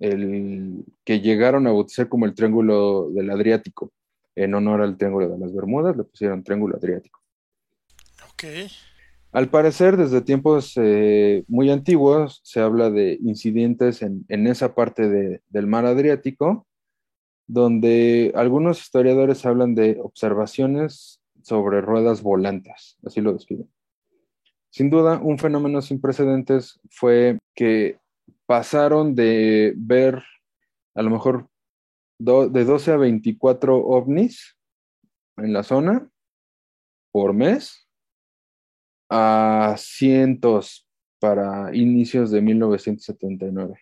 el 0.00 0.84
que 1.04 1.20
llegaron 1.20 1.68
a 1.68 1.72
bautizar 1.72 2.08
como 2.08 2.26
el 2.26 2.34
Triángulo 2.34 3.10
del 3.10 3.30
Adriático. 3.30 3.92
En 4.38 4.54
honor 4.54 4.82
al 4.82 4.96
Triángulo 4.96 5.28
de 5.28 5.38
las 5.38 5.52
Bermudas, 5.52 5.96
le 5.96 6.04
pusieron 6.04 6.44
Triángulo 6.44 6.76
Adriático. 6.76 7.20
Ok. 8.32 8.44
Al 9.32 9.48
parecer, 9.50 9.96
desde 9.96 10.20
tiempos 10.20 10.74
eh, 10.76 11.44
muy 11.48 11.70
antiguos, 11.70 12.40
se 12.44 12.60
habla 12.60 12.88
de 12.88 13.18
incidentes 13.20 14.00
en, 14.00 14.24
en 14.28 14.46
esa 14.46 14.76
parte 14.76 15.08
de, 15.08 15.42
del 15.48 15.66
mar 15.66 15.86
Adriático, 15.86 16.68
donde 17.48 18.30
algunos 18.36 18.80
historiadores 18.80 19.44
hablan 19.44 19.74
de 19.74 19.98
observaciones 20.00 21.20
sobre 21.42 21.80
ruedas 21.80 22.22
volantes, 22.22 22.96
así 23.04 23.20
lo 23.20 23.32
describen. 23.32 23.68
Sin 24.70 24.88
duda, 24.88 25.18
un 25.20 25.38
fenómeno 25.38 25.82
sin 25.82 26.00
precedentes 26.00 26.78
fue 26.90 27.38
que 27.56 27.98
pasaron 28.46 29.16
de 29.16 29.74
ver 29.76 30.22
a 30.94 31.02
lo 31.02 31.10
mejor 31.10 31.48
de 32.18 32.64
12 32.64 32.92
a 32.92 32.96
24 32.96 33.76
ovnis 33.76 34.56
en 35.36 35.52
la 35.52 35.62
zona 35.62 36.10
por 37.12 37.32
mes 37.32 37.88
a 39.08 39.74
cientos 39.78 40.88
para 41.20 41.74
inicios 41.74 42.30
de 42.30 42.42
1979. 42.42 43.78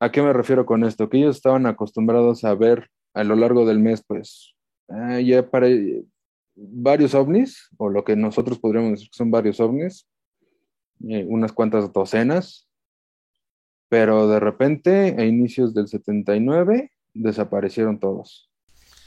¿A 0.00 0.10
qué 0.10 0.20
me 0.20 0.32
refiero 0.32 0.66
con 0.66 0.84
esto? 0.84 1.08
Que 1.08 1.18
ellos 1.18 1.36
estaban 1.36 1.66
acostumbrados 1.66 2.44
a 2.44 2.54
ver 2.54 2.90
a 3.14 3.24
lo 3.24 3.36
largo 3.36 3.64
del 3.64 3.78
mes, 3.78 4.02
pues, 4.04 4.54
eh, 4.88 5.24
ya 5.24 5.48
para 5.48 5.68
varios 6.56 7.14
ovnis, 7.14 7.68
o 7.76 7.88
lo 7.88 8.04
que 8.04 8.16
nosotros 8.16 8.58
podríamos 8.58 8.92
decir 8.92 9.08
que 9.10 9.16
son 9.16 9.30
varios 9.30 9.60
ovnis, 9.60 10.08
eh, 11.08 11.24
unas 11.28 11.52
cuantas 11.52 11.92
docenas, 11.92 12.68
pero 13.92 14.26
de 14.26 14.40
repente, 14.40 15.14
a 15.18 15.24
inicios 15.26 15.74
del 15.74 15.86
79, 15.86 16.90
desaparecieron 17.12 18.00
todos. 18.00 18.48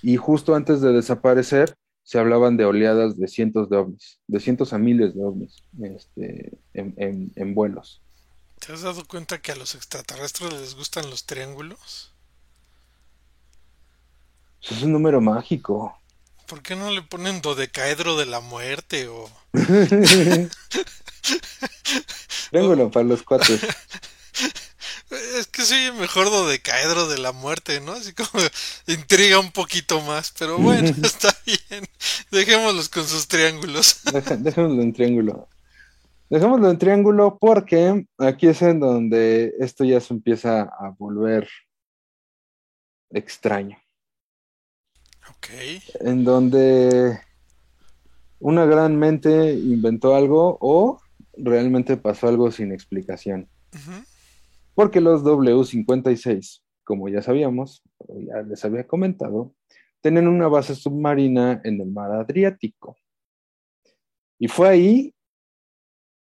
Y 0.04 0.16
justo 0.18 0.54
antes 0.54 0.80
de 0.80 0.94
desaparecer, 0.94 1.76
se 2.04 2.20
hablaban 2.20 2.56
de 2.56 2.66
oleadas 2.66 3.18
de 3.18 3.28
cientos 3.28 3.68
de 3.72 3.78
ovnis, 3.78 4.20
de 4.28 4.40
cientos 4.40 4.74
a 4.74 4.78
miles 4.78 5.16
de 5.16 5.24
ovnis 5.24 5.64
este, 5.82 6.60
en, 6.76 6.94
en, 6.98 7.32
en, 7.36 7.56
vuelos. 7.56 8.04
¿Te 8.60 8.74
has 8.74 8.84
dado 8.84 9.04
cuenta 9.06 9.42
que 9.42 9.54
a 9.54 9.56
los 9.56 9.74
extraterrestres 9.74 10.54
les 10.54 10.76
gustan 10.76 11.10
los 11.10 11.26
triángulos? 11.26 12.14
Es 14.62 14.84
un 14.84 14.92
número 14.92 15.20
mágico. 15.20 15.98
¿Por 16.46 16.62
qué 16.62 16.76
no 16.76 16.92
le 16.92 17.02
ponen 17.02 17.42
dodecaedro 17.42 18.18
de 18.18 18.28
la 18.28 18.40
muerte 18.40 19.08
o... 19.08 19.32
Triángulo 22.52 22.92
para 22.92 23.08
los 23.08 23.24
cuatro. 23.24 23.56
Es 25.38 25.48
que 25.48 25.62
soy 25.64 25.92
mejor 25.94 26.30
dodecaedro 26.30 27.08
de 27.08 27.18
la 27.18 27.32
muerte, 27.32 27.80
¿no? 27.80 27.94
Así 27.94 28.14
como 28.14 28.30
intriga 28.88 29.40
un 29.40 29.52
poquito 29.52 30.02
más, 30.02 30.34
pero 30.38 30.58
bueno, 30.58 30.90
está 31.04 31.36
bien. 31.46 31.86
Dejémoslos 32.32 32.90
con 32.90 33.06
sus 33.06 33.28
triángulos. 33.28 34.02
Deja, 34.14 34.36
dejémoslo 34.36 34.82
en 34.82 34.94
triángulo. 34.94 35.48
Dejémoslo 36.30 36.70
en 36.70 36.78
triángulo 36.78 37.38
porque 37.40 38.06
aquí 38.18 38.48
es 38.48 38.62
en 38.62 38.80
donde 38.80 39.54
esto 39.60 39.84
ya 39.84 40.02
se 40.02 40.14
empieza 40.14 40.64
a 40.64 40.90
volver 40.98 41.48
extraño. 43.12 43.78
Ok. 45.30 45.48
En 46.02 46.24
donde 46.24 47.20
una 48.40 48.66
gran 48.66 48.98
mente 48.98 49.54
inventó 49.54 50.16
algo 50.16 50.58
o 50.60 51.00
realmente 51.38 51.96
pasó 51.96 52.28
algo 52.28 52.52
sin 52.52 52.72
explicación. 52.72 53.48
Uh 53.74 53.78
-huh. 53.78 54.06
Porque 54.76 55.02
los 55.02 55.24
W56, 55.24 56.62
como 56.84 57.10
ya 57.10 57.22
sabíamos, 57.22 57.82
ya 58.08 58.42
les 58.44 58.64
había 58.64 58.86
comentado, 58.86 59.56
tienen 60.02 60.28
una 60.28 60.48
base 60.48 60.76
submarina 60.76 61.62
en 61.64 61.82
el 61.82 61.88
mar 61.88 62.12
Adriático. 62.12 62.98
Y 64.38 64.48
fue 64.48 64.70
ahí 64.70 65.16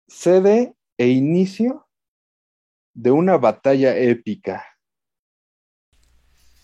sede 0.07 0.73
e 0.97 1.09
inicio 1.09 1.87
de 2.93 3.11
una 3.11 3.37
batalla 3.37 3.95
épica. 3.95 4.65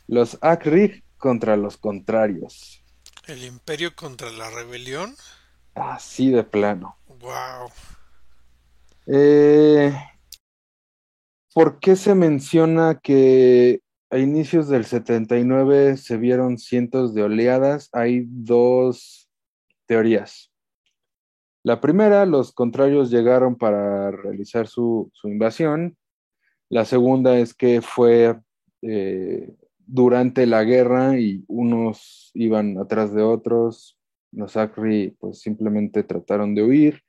Los 0.07 0.37
Akrig 0.41 1.03
contra 1.17 1.55
los 1.57 1.77
contrarios. 1.77 2.83
¿El 3.27 3.43
imperio 3.45 3.95
contra 3.95 4.31
la 4.31 4.49
rebelión? 4.49 5.15
Así 5.75 6.31
de 6.31 6.43
plano. 6.43 6.97
Wow. 7.07 7.69
Eh, 9.07 9.93
¿Por 11.53 11.79
qué 11.79 11.95
se 11.95 12.15
menciona 12.15 12.99
que 12.99 13.81
a 14.09 14.17
inicios 14.17 14.69
del 14.69 14.85
79 14.85 15.97
se 15.97 16.17
vieron 16.17 16.57
cientos 16.57 17.13
de 17.13 17.23
oleadas? 17.23 17.89
Hay 17.93 18.25
dos 18.27 19.29
teorías. 19.85 20.51
La 21.61 21.79
primera, 21.79 22.25
los 22.25 22.53
contrarios 22.53 23.11
llegaron 23.11 23.55
para 23.55 24.09
realizar 24.09 24.67
su, 24.67 25.11
invasión. 25.23 25.95
La 26.69 26.85
segunda 26.85 27.37
es 27.37 27.53
que 27.53 27.81
fue 27.81 28.39
eh, 28.81 29.55
durante 29.77 30.47
la 30.47 30.63
guerra 30.63 31.19
y 31.19 31.45
unos 31.47 32.31
iban 32.33 32.79
atrás 32.79 33.13
de 33.13 33.21
otros. 33.21 33.97
Los 34.31 34.57
Acri 34.57 35.15
pues 35.19 35.41
simplemente 35.41 36.01
trataron 36.01 36.55
de 36.55 36.63
huir. 36.63 37.01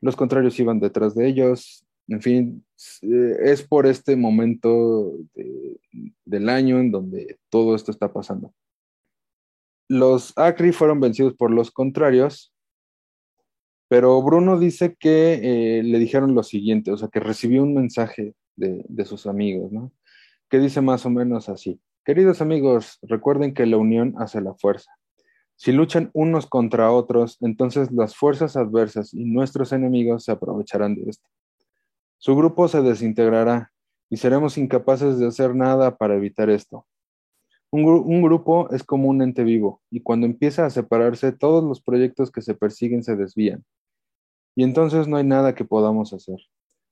Los 0.00 0.14
contrarios 0.14 0.58
iban 0.60 0.78
detrás 0.78 1.16
de 1.16 1.26
ellos. 1.26 1.84
En 2.12 2.20
fin, 2.20 2.64
es 3.00 3.62
por 3.62 3.86
este 3.86 4.16
momento 4.16 5.12
de, 5.34 5.80
del 6.26 6.50
año 6.50 6.78
en 6.78 6.90
donde 6.90 7.38
todo 7.48 7.74
esto 7.74 7.90
está 7.90 8.12
pasando. 8.12 8.52
Los 9.88 10.36
Acri 10.36 10.72
fueron 10.72 11.00
vencidos 11.00 11.32
por 11.32 11.50
los 11.50 11.70
contrarios, 11.70 12.52
pero 13.88 14.20
Bruno 14.22 14.58
dice 14.58 14.94
que 14.98 15.40
eh, 15.42 15.82
le 15.82 15.98
dijeron 15.98 16.34
lo 16.34 16.42
siguiente, 16.42 16.92
o 16.92 16.98
sea, 16.98 17.08
que 17.08 17.20
recibió 17.20 17.62
un 17.62 17.72
mensaje 17.72 18.34
de, 18.56 18.84
de 18.86 19.04
sus 19.06 19.26
amigos, 19.26 19.72
¿no? 19.72 19.90
Que 20.50 20.58
dice 20.58 20.82
más 20.82 21.06
o 21.06 21.10
menos 21.10 21.48
así. 21.48 21.80
Queridos 22.04 22.42
amigos, 22.42 22.98
recuerden 23.00 23.54
que 23.54 23.64
la 23.64 23.78
unión 23.78 24.14
hace 24.18 24.42
la 24.42 24.52
fuerza. 24.54 24.90
Si 25.56 25.72
luchan 25.72 26.10
unos 26.12 26.46
contra 26.46 26.92
otros, 26.92 27.38
entonces 27.40 27.90
las 27.90 28.14
fuerzas 28.16 28.56
adversas 28.56 29.14
y 29.14 29.24
nuestros 29.24 29.72
enemigos 29.72 30.24
se 30.24 30.32
aprovecharán 30.32 30.94
de 30.94 31.08
esto. 31.08 31.26
Su 32.24 32.36
grupo 32.36 32.68
se 32.68 32.80
desintegrará 32.82 33.72
y 34.08 34.16
seremos 34.16 34.56
incapaces 34.56 35.18
de 35.18 35.26
hacer 35.26 35.56
nada 35.56 35.96
para 35.96 36.14
evitar 36.14 36.50
esto. 36.50 36.86
Un, 37.72 37.82
gru- 37.82 38.04
un 38.06 38.22
grupo 38.22 38.70
es 38.70 38.84
como 38.84 39.08
un 39.08 39.22
ente 39.22 39.42
vivo 39.42 39.82
y 39.90 40.02
cuando 40.02 40.26
empieza 40.26 40.64
a 40.64 40.70
separarse, 40.70 41.32
todos 41.32 41.64
los 41.64 41.82
proyectos 41.82 42.30
que 42.30 42.40
se 42.40 42.54
persiguen 42.54 43.02
se 43.02 43.16
desvían. 43.16 43.64
Y 44.54 44.62
entonces 44.62 45.08
no 45.08 45.16
hay 45.16 45.24
nada 45.24 45.56
que 45.56 45.64
podamos 45.64 46.12
hacer. 46.12 46.38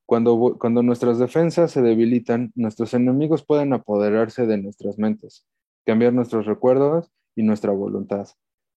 Cuando, 0.04 0.56
cuando 0.58 0.82
nuestras 0.82 1.20
defensas 1.20 1.70
se 1.70 1.80
debilitan, 1.80 2.50
nuestros 2.56 2.92
enemigos 2.92 3.44
pueden 3.44 3.72
apoderarse 3.72 4.48
de 4.48 4.58
nuestras 4.58 4.98
mentes, 4.98 5.46
cambiar 5.86 6.12
nuestros 6.12 6.44
recuerdos 6.46 7.08
y 7.36 7.44
nuestra 7.44 7.70
voluntad. 7.70 8.26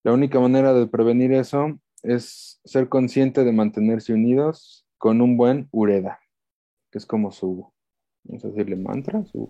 La 0.04 0.14
única 0.14 0.40
manera 0.40 0.76
de 0.76 0.86
prevenir 0.86 1.34
eso 1.34 1.80
es 2.04 2.62
ser 2.64 2.90
consciente 2.90 3.44
de 3.44 3.54
mantenerse 3.54 4.14
unidos 4.14 4.86
con 5.00 5.20
un 5.20 5.36
buen 5.36 5.68
ureda, 5.72 6.20
que 6.94 7.00
es 7.00 7.08
como 7.08 7.32
su, 7.32 7.68
vamos 8.24 8.46
a 8.46 8.50
decirle 8.50 8.76
mantra, 8.76 9.26
su 9.26 9.50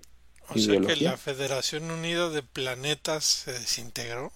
O 0.50 0.58
sea 0.58 0.80
que 0.80 0.96
la 0.96 1.18
Federación 1.18 1.92
Unida 1.92 2.30
de 2.30 2.42
Planetas 2.42 3.26
se 3.26 3.52
desintegró. 3.52 4.32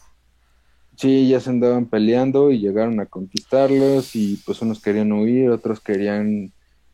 Sí, 0.97 1.29
ya 1.29 1.39
se 1.39 1.51
andaban 1.51 1.85
peleando 1.85 2.51
y 2.51 2.59
llegaron 2.59 2.99
a 2.99 3.05
conquistarlos 3.05 4.13
y 4.15 4.35
pues 4.45 4.61
unos 4.61 4.81
querían 4.81 5.13
huir, 5.13 5.51
otros 5.51 5.79
querían 5.79 6.51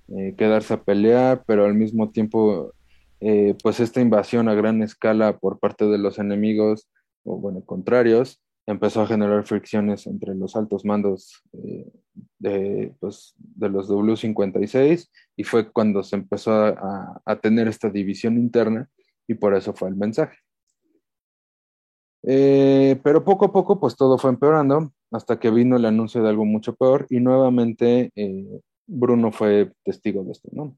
eh, 0.10 0.36
quedarse 0.38 0.76
a 0.76 0.84
pelear, 0.84 1.44
pero 1.48 1.66
al 1.66 1.74
mismo 1.74 2.12
tiempo 2.12 2.74
eh, 3.20 3.56
pues 3.64 3.80
esta 3.80 4.00
invasión 4.00 4.50
a 4.50 4.54
gran 4.54 4.84
escala 4.84 5.40
por 5.40 5.58
parte 5.58 5.86
de 5.86 5.98
los 5.98 6.20
enemigos, 6.20 6.90
o 7.24 7.38
bueno, 7.38 7.62
contrarios, 7.66 8.40
empezó 8.66 9.02
a 9.02 9.08
generar 9.08 9.46
fricciones 9.46 10.08
entre 10.08 10.36
los 10.36 10.56
altos 10.56 10.86
mandos 10.86 11.42
eh, 11.54 11.92
de, 12.40 12.94
pues, 13.00 13.34
de 13.38 13.70
los 13.70 13.90
W56 13.90 15.10
y 15.36 15.44
fue 15.44 15.72
cuando 15.72 16.04
se 16.04 16.16
empezó 16.16 16.52
a, 16.54 17.22
a- 17.26 17.36
tener 17.40 17.68
esta 17.68 17.90
división 17.90 18.38
interna 18.38 18.90
y 19.28 19.34
por 19.36 19.54
eso 19.56 19.74
fue 19.74 19.90
el 19.90 19.96
mensaje. 19.96 20.38
Eh, 22.26 23.00
pero 23.04 23.24
poco 23.26 23.46
a 23.46 23.52
poco, 23.52 23.80
pues 23.80 23.96
todo 23.98 24.18
fue 24.18 24.30
empeorando 24.30 24.94
hasta 25.12 25.40
que 25.40 25.52
vino 25.52 25.76
el 25.76 25.86
anuncio 25.86 26.24
de 26.24 26.30
algo 26.30 26.46
mucho 26.46 26.74
peor 26.76 27.06
y 27.10 27.20
nuevamente 27.20 28.12
eh, 28.16 28.62
Bruno 28.88 29.32
fue 29.32 29.74
testigo 29.84 30.24
de 30.24 30.32
esto, 30.32 30.50
¿no? 30.54 30.78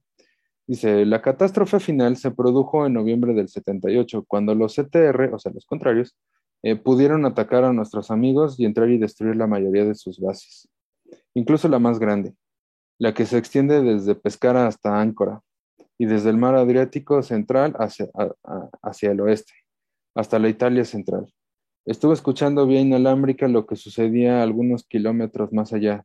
Dice, 0.67 1.05
la 1.05 1.21
catástrofe 1.21 1.79
final 1.79 2.17
se 2.17 2.31
produjo 2.31 2.87
en 2.87 2.93
noviembre 2.93 3.35
del 3.35 3.47
78, 3.49 4.25
cuando 4.27 4.55
los 4.55 4.73
CTR, 4.73 5.31
o 5.35 5.37
sea, 5.37 5.51
los 5.53 5.65
contrarios, 5.67 6.17
eh, 6.65 6.75
pudieron 6.75 7.27
atacar 7.27 7.63
a 7.63 7.73
nuestros 7.73 8.09
amigos 8.09 8.59
y 8.59 8.65
entrar 8.65 8.89
y 8.89 8.97
destruir 8.97 9.35
la 9.35 9.45
mayoría 9.45 9.85
de 9.85 9.93
sus 9.93 10.19
bases, 10.19 10.67
incluso 11.35 11.69
la 11.69 11.77
más 11.77 11.99
grande, 11.99 12.33
la 12.97 13.13
que 13.13 13.27
se 13.27 13.37
extiende 13.37 13.83
desde 13.83 14.15
Pescara 14.15 14.65
hasta 14.65 14.99
Áncora 14.99 15.41
y 15.99 16.07
desde 16.07 16.31
el 16.31 16.37
mar 16.37 16.55
Adriático 16.55 17.21
central 17.21 17.75
hacia, 17.77 19.11
el 19.11 19.21
oeste, 19.21 19.53
hasta 20.15 20.39
la 20.39 20.49
Italia 20.49 20.85
central. 20.85 21.31
Estuve 21.85 22.15
escuchando 22.15 22.65
vía 22.65 22.81
inalámbrica 22.81 23.47
lo 23.47 23.67
que 23.67 23.75
sucedía 23.75 24.41
algunos 24.41 24.85
kilómetros 24.85 25.53
más 25.53 25.71
allá 25.71 26.03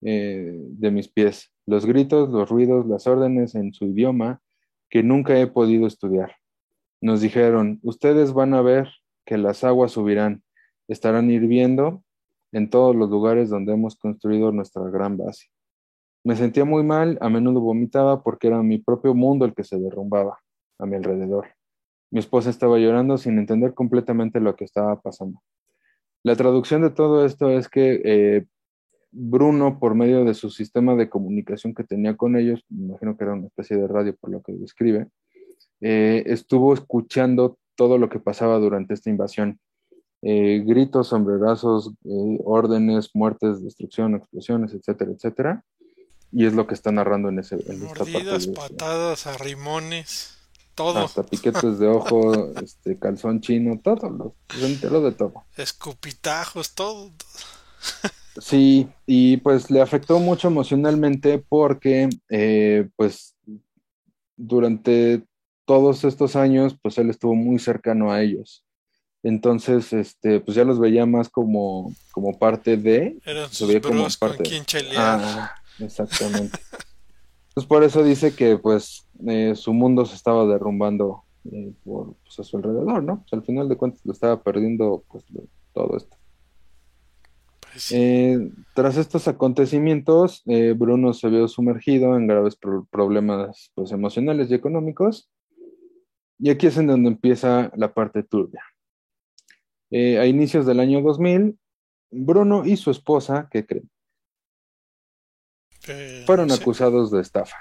eh, 0.00 0.56
de 0.56 0.90
mis 0.90 1.08
pies, 1.08 1.52
los 1.66 1.84
gritos, 1.84 2.30
los 2.30 2.48
ruidos, 2.48 2.86
las 2.86 3.06
órdenes 3.06 3.54
en 3.54 3.74
su 3.74 3.84
idioma 3.84 4.40
que 4.88 5.02
nunca 5.02 5.38
he 5.38 5.48
podido 5.48 5.86
estudiar. 5.86 6.36
Nos 7.02 7.20
dijeron, 7.20 7.78
ustedes 7.82 8.32
van 8.32 8.54
a 8.54 8.62
ver 8.62 8.88
que 9.24 9.38
las 9.38 9.64
aguas 9.64 9.92
subirán, 9.92 10.42
estarán 10.88 11.30
hirviendo 11.30 12.02
en 12.52 12.70
todos 12.70 12.94
los 12.94 13.10
lugares 13.10 13.48
donde 13.48 13.72
hemos 13.72 13.96
construido 13.96 14.52
nuestra 14.52 14.82
gran 14.90 15.16
base. 15.16 15.46
Me 16.24 16.36
sentía 16.36 16.64
muy 16.64 16.84
mal, 16.84 17.18
a 17.20 17.28
menudo 17.28 17.60
vomitaba 17.60 18.22
porque 18.22 18.48
era 18.48 18.62
mi 18.62 18.78
propio 18.78 19.14
mundo 19.14 19.44
el 19.44 19.54
que 19.54 19.64
se 19.64 19.78
derrumbaba 19.78 20.38
a 20.78 20.86
mi 20.86 20.96
alrededor. 20.96 21.48
Mi 22.10 22.20
esposa 22.20 22.50
estaba 22.50 22.78
llorando 22.78 23.16
sin 23.16 23.38
entender 23.38 23.74
completamente 23.74 24.38
lo 24.38 24.54
que 24.54 24.64
estaba 24.64 25.00
pasando. 25.00 25.40
La 26.22 26.36
traducción 26.36 26.82
de 26.82 26.90
todo 26.90 27.24
esto 27.24 27.50
es 27.50 27.68
que 27.68 28.00
eh, 28.04 28.46
Bruno, 29.10 29.78
por 29.80 29.94
medio 29.94 30.24
de 30.24 30.34
su 30.34 30.50
sistema 30.50 30.94
de 30.94 31.10
comunicación 31.10 31.74
que 31.74 31.84
tenía 31.84 32.16
con 32.16 32.36
ellos, 32.36 32.64
me 32.68 32.84
imagino 32.86 33.16
que 33.16 33.24
era 33.24 33.34
una 33.34 33.46
especie 33.46 33.76
de 33.76 33.88
radio 33.88 34.16
por 34.16 34.30
lo 34.30 34.42
que 34.42 34.52
describe, 34.52 35.08
eh, 35.80 36.22
estuvo 36.26 36.72
escuchando 36.72 37.58
todo 37.76 37.98
lo 37.98 38.08
que 38.08 38.18
pasaba 38.18 38.58
durante 38.58 38.94
esta 38.94 39.10
invasión. 39.10 39.58
Eh, 40.22 40.62
gritos, 40.64 41.08
sombrerazos, 41.08 41.90
eh, 42.04 42.38
órdenes, 42.44 43.10
muertes, 43.14 43.62
destrucción, 43.62 44.14
explosiones, 44.14 44.72
etcétera, 44.72 45.10
etcétera. 45.12 45.64
Y 46.30 46.46
es 46.46 46.54
lo 46.54 46.66
que 46.66 46.74
está 46.74 46.92
narrando 46.92 47.28
en, 47.28 47.40
ese, 47.40 47.56
en 47.56 47.82
esta 47.82 47.98
parte. 48.04 48.12
Mordidas, 48.12 48.46
de- 48.46 48.52
patadas, 48.52 49.26
arrimones, 49.26 50.38
todo. 50.74 51.00
hasta 51.00 51.24
piquetes 51.24 51.78
de 51.78 51.88
ojo, 51.88 52.52
este, 52.62 52.98
calzón 52.98 53.40
chino, 53.40 53.80
todo, 53.82 54.08
lo, 54.10 54.34
se 54.56 54.66
enteró 54.66 55.02
de 55.02 55.12
todo. 55.12 55.34
Escupitajos, 55.56 56.74
todo. 56.74 57.10
todo. 57.10 58.40
Sí, 58.40 58.88
y 59.06 59.36
pues 59.38 59.70
le 59.70 59.82
afectó 59.82 60.18
mucho 60.20 60.48
emocionalmente 60.48 61.38
porque, 61.46 62.08
eh, 62.30 62.88
pues, 62.96 63.34
durante 64.36 65.24
todos 65.64 66.04
estos 66.04 66.36
años, 66.36 66.76
pues 66.80 66.98
él 66.98 67.10
estuvo 67.10 67.34
muy 67.34 67.58
cercano 67.58 68.12
a 68.12 68.22
ellos. 68.22 68.64
Entonces, 69.22 69.92
este, 69.92 70.40
pues 70.40 70.56
ya 70.56 70.64
los 70.64 70.80
veía 70.80 71.06
más 71.06 71.28
como, 71.28 71.94
como 72.10 72.38
parte 72.38 72.76
de, 72.76 73.18
Eran 73.24 73.48
sus 73.50 73.68
veía 73.68 73.80
como 73.80 74.02
con 74.02 74.12
parte. 74.18 74.42
quien 74.42 74.64
chelear. 74.64 75.20
Ah, 75.22 75.54
exactamente. 75.78 76.58
Pues 77.54 77.66
por 77.66 77.84
eso 77.84 78.02
dice 78.02 78.34
que, 78.34 78.58
pues, 78.58 79.06
eh, 79.26 79.54
su 79.54 79.72
mundo 79.72 80.06
se 80.06 80.16
estaba 80.16 80.44
derrumbando 80.46 81.22
eh, 81.52 81.72
por, 81.84 82.14
pues, 82.24 82.38
a 82.40 82.42
su 82.44 82.56
alrededor, 82.56 83.02
¿no? 83.04 83.18
Pues 83.20 83.32
al 83.34 83.44
final 83.44 83.68
de 83.68 83.76
cuentas 83.76 84.00
lo 84.04 84.12
estaba 84.12 84.42
perdiendo, 84.42 85.04
pues, 85.08 85.24
todo 85.72 85.96
esto. 85.96 86.16
Pues 87.60 87.84
sí. 87.84 87.94
Eh, 87.96 88.50
tras 88.74 88.96
estos 88.96 89.28
acontecimientos, 89.28 90.42
eh, 90.46 90.74
Bruno 90.76 91.14
se 91.14 91.28
vio 91.28 91.46
sumergido 91.48 92.16
en 92.16 92.26
graves 92.26 92.56
pro- 92.56 92.86
problemas 92.90 93.70
pues, 93.74 93.92
emocionales 93.92 94.50
y 94.50 94.54
económicos. 94.54 95.28
Y 96.44 96.50
aquí 96.50 96.66
es 96.66 96.76
en 96.76 96.88
donde 96.88 97.08
empieza 97.08 97.70
la 97.76 97.94
parte 97.94 98.24
turbia. 98.24 98.64
Eh, 99.92 100.18
a 100.18 100.26
inicios 100.26 100.66
del 100.66 100.80
año 100.80 101.00
2000, 101.00 101.56
Bruno 102.10 102.66
y 102.66 102.76
su 102.76 102.90
esposa, 102.90 103.48
que 103.48 103.64
creen, 103.64 103.88
Eh, 105.86 106.24
fueron 106.26 106.50
sí. 106.50 106.60
acusados 106.60 107.12
de 107.12 107.20
estafa. 107.20 107.56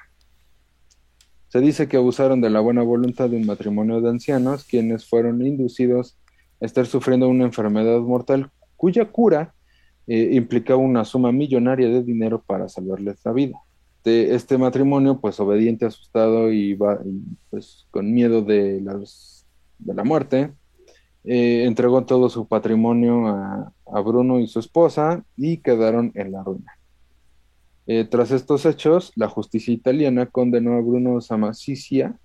Se 1.50 1.60
dice 1.60 1.88
que 1.88 1.98
abusaron 1.98 2.42
de 2.42 2.50
la 2.50 2.60
buena 2.60 2.82
voluntad 2.82 3.30
de 3.30 3.38
un 3.38 3.46
matrimonio 3.46 4.02
de 4.02 4.10
ancianos, 4.10 4.64
quienes 4.64 5.08
fueron 5.08 5.46
inducidos 5.46 6.18
a 6.60 6.66
estar 6.66 6.88
sufriendo 6.88 7.28
una 7.28 7.46
enfermedad 7.46 8.00
mortal 8.00 8.50
cuya 8.76 9.12
cura 9.12 9.54
eh, 10.08 10.30
implicaba 10.34 10.80
una 10.80 11.06
suma 11.06 11.32
millonaria 11.32 11.88
de 11.88 12.02
dinero 12.02 12.42
para 12.42 12.68
salvarles 12.68 13.20
la 13.24 13.32
vida. 13.32 13.60
De 14.04 14.34
este 14.36 14.58
matrimonio, 14.58 15.20
pues 15.20 15.40
obediente, 15.40 15.86
asustado 15.86 16.52
y, 16.52 16.78
pues 17.50 17.88
con 17.92 18.12
miedo 18.14 18.42
de, 18.42 18.82
la 19.86 20.04
muerte, 20.04 20.54
eh, 21.24 21.66
entregó 21.66 22.06
todo 22.06 22.30
su 22.30 22.48
patrimonio 22.48 23.28
a, 23.28 23.74
a 23.86 24.00
Bruno 24.02 24.40
y 24.40 24.48
su 24.48 24.60
esposa 24.60 25.24
y 25.38 25.58
quedaron 25.58 26.12
en 26.16 26.32
la 26.32 26.44
ruina. 26.44 26.74
Eh, 27.88 28.06
tras 28.06 28.32
estos 28.32 28.66
hechos, 28.66 29.12
la 29.16 29.28
justicia 29.28 29.74
italiana 29.74 30.28
condenó 30.28 30.74
a 30.74 30.82
Bruno 30.82 31.20
Samasicia 31.20 32.18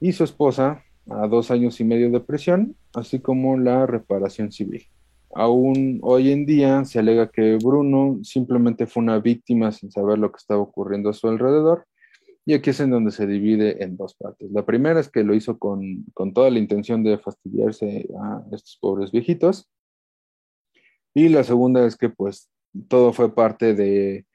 y 0.00 0.12
su 0.12 0.24
esposa 0.24 0.82
a 1.08 1.26
dos 1.28 1.50
años 1.50 1.80
y 1.80 1.84
medio 1.84 2.10
de 2.10 2.20
prisión, 2.20 2.76
así 2.94 3.20
como 3.20 3.56
la 3.56 3.86
reparación 3.86 4.52
civil. 4.52 4.86
Aún 5.34 5.98
hoy 6.02 6.30
en 6.30 6.46
día 6.46 6.84
se 6.84 6.98
alega 6.98 7.30
que 7.30 7.56
Bruno 7.56 8.18
simplemente 8.22 8.86
fue 8.86 9.02
una 9.02 9.18
víctima 9.18 9.72
sin 9.72 9.90
saber 9.90 10.18
lo 10.18 10.30
que 10.30 10.38
estaba 10.38 10.60
ocurriendo 10.60 11.10
a 11.10 11.14
su 11.14 11.28
alrededor, 11.28 11.86
y 12.44 12.54
aquí 12.54 12.70
es 12.70 12.80
en 12.80 12.90
donde 12.90 13.10
se 13.10 13.26
divide 13.26 13.82
en 13.82 13.96
dos 13.96 14.14
partes. 14.14 14.50
La 14.52 14.64
primera 14.64 15.00
es 15.00 15.10
que 15.10 15.24
lo 15.24 15.34
hizo 15.34 15.58
con, 15.58 16.04
con 16.14 16.32
toda 16.32 16.50
la 16.50 16.58
intención 16.58 17.02
de 17.02 17.18
fastidiarse 17.18 18.08
a 18.18 18.44
estos 18.52 18.78
pobres 18.80 19.10
viejitos, 19.10 19.68
y 21.12 21.28
la 21.28 21.44
segunda 21.44 21.86
es 21.86 21.96
que 21.96 22.08
pues 22.08 22.50
todo 22.88 23.12
fue 23.12 23.34
parte 23.34 23.74
de 23.74 24.26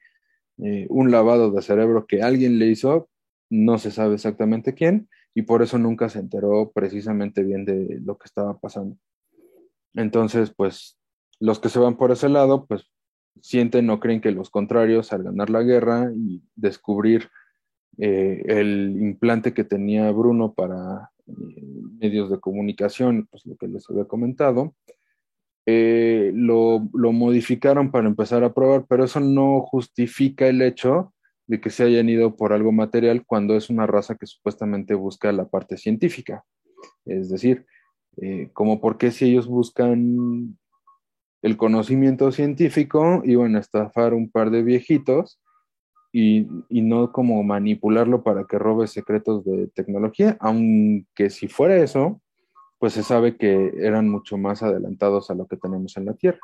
eh, 0.58 0.86
un 0.90 1.10
lavado 1.10 1.50
de 1.50 1.62
cerebro 1.62 2.06
que 2.06 2.22
alguien 2.22 2.58
le 2.58 2.66
hizo, 2.66 3.08
no 3.50 3.78
se 3.78 3.90
sabe 3.90 4.14
exactamente 4.14 4.74
quién, 4.74 5.08
y 5.34 5.42
por 5.42 5.62
eso 5.62 5.78
nunca 5.78 6.08
se 6.08 6.18
enteró 6.18 6.70
precisamente 6.72 7.42
bien 7.42 7.64
de 7.64 7.98
lo 8.04 8.18
que 8.18 8.26
estaba 8.26 8.58
pasando. 8.58 8.96
Entonces, 9.94 10.52
pues 10.56 10.98
los 11.40 11.58
que 11.58 11.68
se 11.68 11.78
van 11.78 11.96
por 11.96 12.12
ese 12.12 12.28
lado, 12.28 12.66
pues 12.66 12.86
sienten 13.40 13.90
o 13.90 14.00
creen 14.00 14.20
que 14.20 14.30
los 14.30 14.50
contrarios 14.50 15.12
al 15.12 15.24
ganar 15.24 15.50
la 15.50 15.62
guerra 15.62 16.10
y 16.14 16.42
descubrir 16.54 17.28
eh, 17.98 18.42
el 18.46 18.96
implante 19.00 19.52
que 19.52 19.64
tenía 19.64 20.10
Bruno 20.12 20.54
para 20.54 21.10
eh, 21.26 21.32
medios 21.98 22.30
de 22.30 22.40
comunicación, 22.40 23.26
pues 23.30 23.44
lo 23.46 23.56
que 23.56 23.68
les 23.68 23.88
había 23.90 24.04
comentado, 24.04 24.74
eh, 25.66 26.32
lo, 26.34 26.88
lo, 26.92 27.12
modificaron 27.12 27.92
para 27.92 28.08
empezar 28.08 28.42
a 28.42 28.52
probar, 28.52 28.86
pero 28.88 29.04
eso 29.04 29.20
no 29.20 29.60
justifica 29.60 30.48
el 30.48 30.60
hecho 30.60 31.12
de 31.46 31.60
que 31.60 31.70
se 31.70 31.84
hayan 31.84 32.08
ido 32.08 32.36
por 32.36 32.52
algo 32.52 32.72
material 32.72 33.24
cuando 33.24 33.56
es 33.56 33.70
una 33.70 33.86
raza 33.86 34.16
que 34.16 34.26
supuestamente 34.26 34.94
busca 34.94 35.30
la 35.30 35.48
parte 35.48 35.76
científica. 35.76 36.44
Es 37.04 37.30
decir, 37.30 37.66
eh, 38.16 38.50
como 38.52 38.80
por 38.80 38.98
qué 38.98 39.10
si 39.10 39.26
ellos 39.26 39.46
buscan 39.46 40.58
el 41.42 41.56
conocimiento 41.56 42.30
científico 42.30 43.22
iban 43.24 43.56
a 43.56 43.60
estafar 43.60 44.14
un 44.14 44.30
par 44.30 44.50
de 44.50 44.62
viejitos 44.62 45.40
y, 46.12 46.46
y, 46.68 46.82
no 46.82 47.10
como 47.10 47.42
manipularlo 47.42 48.22
para 48.22 48.44
que 48.44 48.58
robe 48.58 48.86
secretos 48.86 49.44
de 49.44 49.68
tecnología, 49.68 50.36
aunque 50.40 51.30
si 51.30 51.48
fuera 51.48 51.76
eso, 51.78 52.20
pues 52.78 52.92
se 52.92 53.02
sabe 53.02 53.36
que 53.36 53.72
eran 53.78 54.08
mucho 54.08 54.36
más 54.36 54.62
adelantados 54.62 55.30
a 55.30 55.34
lo 55.34 55.46
que 55.46 55.56
tenemos 55.56 55.96
en 55.96 56.04
la 56.04 56.14
Tierra. 56.14 56.40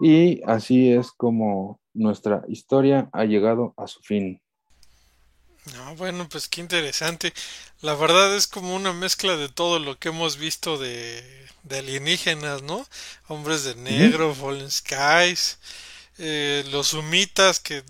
Y 0.00 0.42
así 0.44 0.92
es 0.92 1.12
como 1.12 1.80
nuestra 1.94 2.44
historia 2.48 3.08
ha 3.12 3.24
llegado 3.24 3.74
a 3.76 3.86
su 3.86 4.02
fin. 4.02 4.40
No, 5.72 5.96
bueno, 5.96 6.28
pues 6.28 6.48
qué 6.48 6.60
interesante. 6.60 7.32
La 7.80 7.94
verdad 7.94 8.36
es 8.36 8.46
como 8.46 8.74
una 8.74 8.92
mezcla 8.92 9.36
de 9.36 9.48
todo 9.48 9.78
lo 9.78 9.98
que 9.98 10.08
hemos 10.10 10.36
visto 10.36 10.76
de, 10.78 11.24
de 11.62 11.78
alienígenas, 11.78 12.62
¿no? 12.62 12.86
Hombres 13.28 13.64
de 13.64 13.74
negro, 13.74 14.34
Fallen 14.34 14.70
Skies, 14.70 15.58
eh, 16.18 16.64
los 16.70 16.94
humitas 16.94 17.60
que 17.60 17.84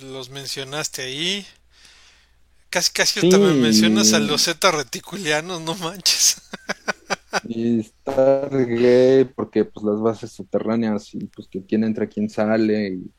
los 0.00 0.30
mencionaste 0.30 1.02
ahí. 1.02 1.46
Casi, 2.70 2.90
casi 2.92 3.20
hasta 3.20 3.38
me 3.38 3.52
mencionas 3.54 4.12
a 4.12 4.20
los 4.20 4.42
Z 4.42 4.70
reticulianos, 4.70 5.60
no 5.60 5.74
manches. 5.74 6.36
Y 7.42 7.82
Stargate, 7.82 9.26
porque 9.34 9.64
pues 9.64 9.84
las 9.84 10.00
bases 10.00 10.32
subterráneas 10.32 11.14
y 11.14 11.26
pues 11.28 11.48
que 11.48 11.64
quién 11.64 11.84
entra, 11.84 12.08
quién 12.08 12.28
sale 12.28 12.88
y 12.90 13.12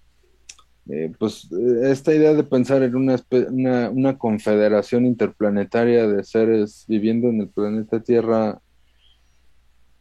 eh, 0.90 1.12
pues 1.20 1.48
esta 1.84 2.14
idea 2.14 2.34
de 2.34 2.44
pensar 2.44 2.82
en 2.82 2.96
una, 2.96 3.24
una, 3.50 3.90
una, 3.90 4.18
confederación 4.18 5.06
interplanetaria 5.06 6.08
de 6.08 6.24
seres 6.24 6.86
viviendo 6.88 7.30
en 7.30 7.42
el 7.42 7.50
planeta 7.50 8.02
Tierra, 8.02 8.60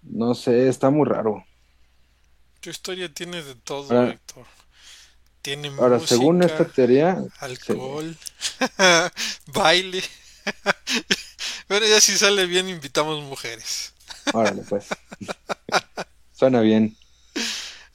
no 0.03 0.35
sé, 0.35 0.69
está 0.69 0.91
muy 0.91 1.07
raro. 1.07 1.45
Tu 2.61 2.71
historia 2.71 3.13
tiene 3.13 3.43
de 3.43 3.55
todo, 3.57 3.95
ahora, 3.95 4.13
Héctor. 4.13 4.47
Tiene 5.43 5.69
ahora, 5.69 5.99
música, 5.99 6.17
según 6.17 6.43
esta 6.43 6.67
teoría, 6.67 7.23
alcohol, 7.39 8.17
baile. 9.53 10.03
bueno, 11.69 11.87
ya 11.87 12.01
si 12.01 12.17
sale 12.17 12.47
bien, 12.47 12.69
invitamos 12.69 13.23
mujeres. 13.23 13.93
Órale, 14.33 14.63
pues. 14.69 14.89
Suena 16.33 16.61
bien. 16.61 16.97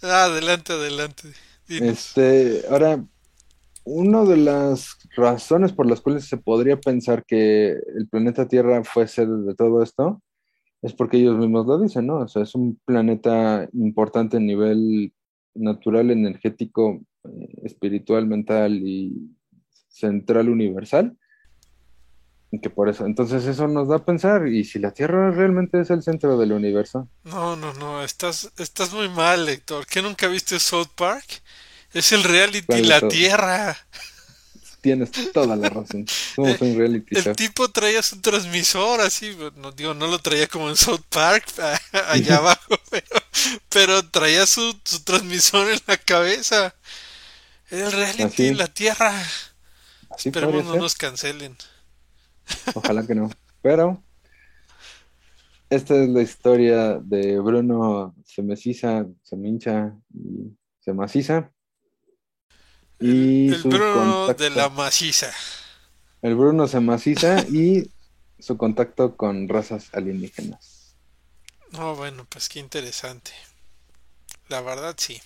adelante, 0.02 0.74
adelante. 0.74 1.34
Este, 1.67 2.63
ahora, 2.69 3.04
una 3.84 4.23
de 4.23 4.38
las 4.38 4.97
razones 5.15 5.71
por 5.73 5.88
las 5.88 6.01
cuales 6.01 6.25
se 6.25 6.38
podría 6.38 6.80
pensar 6.80 7.23
que 7.25 7.71
el 7.71 8.08
planeta 8.10 8.47
Tierra 8.47 8.84
fue 8.84 9.08
sede 9.08 9.43
de 9.43 9.56
todo 9.56 9.84
esto 9.84 10.21
es 10.86 10.93
porque 10.93 11.17
ellos 11.17 11.38
mismos 11.38 11.65
lo 11.65 11.80
dicen, 11.80 12.06
¿no? 12.06 12.17
O 12.19 12.28
sea, 12.28 12.43
es 12.43 12.54
un 12.54 12.80
planeta 12.86 13.67
importante 13.73 14.38
a 14.38 14.39
nivel 14.39 15.13
natural, 15.56 16.12
energético, 16.12 17.01
eh, 17.23 17.47
espiritual, 17.63 18.28
mental 18.28 18.75
y 18.86 19.36
central 19.88 20.49
universal. 20.49 21.17
Que 22.62 22.70
por 22.70 22.89
eso, 22.89 23.06
entonces 23.06 23.46
eso 23.46 23.68
nos 23.68 23.88
da 23.88 23.98
a 23.98 24.06
pensar, 24.06 24.48
¿y 24.48 24.63
si 24.63 24.80
la 24.80 24.91
Tierra 24.91 25.32
realmente 25.32 25.82
es 25.82 25.89
el 25.89 26.04
centro 26.04 26.38
del 26.38 26.52
universo? 26.52 27.08
No, 27.24 27.56
no, 27.56 27.74
no, 27.74 28.04
estás, 28.04 28.52
estás 28.58 28.94
muy 28.94 29.10
mal, 29.10 29.48
Héctor. 29.48 29.86
¿Qué 29.86 30.02
nunca 30.02 30.28
viste 30.28 30.60
South 30.60 30.89
Park? 30.96 31.26
Es 31.94 32.12
el 32.12 32.24
reality 32.24 32.82
La. 32.84 33.08
Tierra. 33.08 33.78
Tienes 34.82 35.10
toda 35.34 35.56
la 35.56 35.70
razón. 35.70 36.06
Somos 36.36 36.62
un 36.62 36.78
reality 36.78 37.15
el 37.15 37.24
show. 37.24 37.34
tipo 37.36 37.72
traía 37.72 38.04
su 38.04 38.22
transmisor 38.22 39.02
así, 39.02 39.36
no 39.56 39.72
digo, 39.72 39.94
no 39.94 40.06
lo 40.06 40.20
traía 40.20 40.46
como 40.48 40.70
en 40.70 40.76
South 40.76 41.02
Park, 41.10 41.46
allá 42.10 42.38
abajo, 42.39 42.80
pero, 42.91 43.24
pero 43.70 44.06
traía 44.10 44.46
su, 44.46 44.78
su, 44.84 45.04
transmisor 45.04 45.72
en 45.72 45.80
la 45.88 45.98
cabeza. 45.98 46.76
Era 47.72 47.88
el 47.88 47.91
reality 47.94 48.24
Así. 48.24 48.54
La 48.54 48.68
Tierra. 48.68 49.24
Así 50.12 50.30
Esperemos 50.30 50.65
no 50.65 50.74
ser. 50.74 50.82
nos 50.82 50.96
cancelen. 50.96 51.58
Ojalá 52.74 53.06
que 53.06 53.16
no. 53.16 53.30
Pero 53.62 54.04
esta 55.70 55.96
es 55.96 56.10
la 56.10 56.22
historia 56.22 57.00
de 57.00 57.40
Bruno 57.40 58.16
se 58.26 58.42
mesiza, 58.44 59.06
se 59.24 59.36
mincha 59.36 59.96
y 60.14 60.56
se 60.80 60.94
maciza. 60.94 61.52
Y 63.00 63.52
el 63.54 63.62
Bruno 63.64 64.28
contacto- 64.28 64.44
de 64.44 64.50
la 64.52 64.70
maciza. 64.70 65.32
El 66.22 66.36
Bruno 66.36 66.68
se 66.68 66.80
maciza 66.80 67.42
y 67.50 67.92
su 68.40 68.58
contacto 68.58 69.16
con 69.18 69.48
razas 69.50 69.90
alienígenas. 69.94 70.96
No, 71.72 71.96
bueno, 71.96 72.26
pues 72.30 72.48
qué 72.50 72.60
interesante. 72.60 73.32
La 74.48 74.62
verdad 74.62 74.96
sí. 74.98 75.22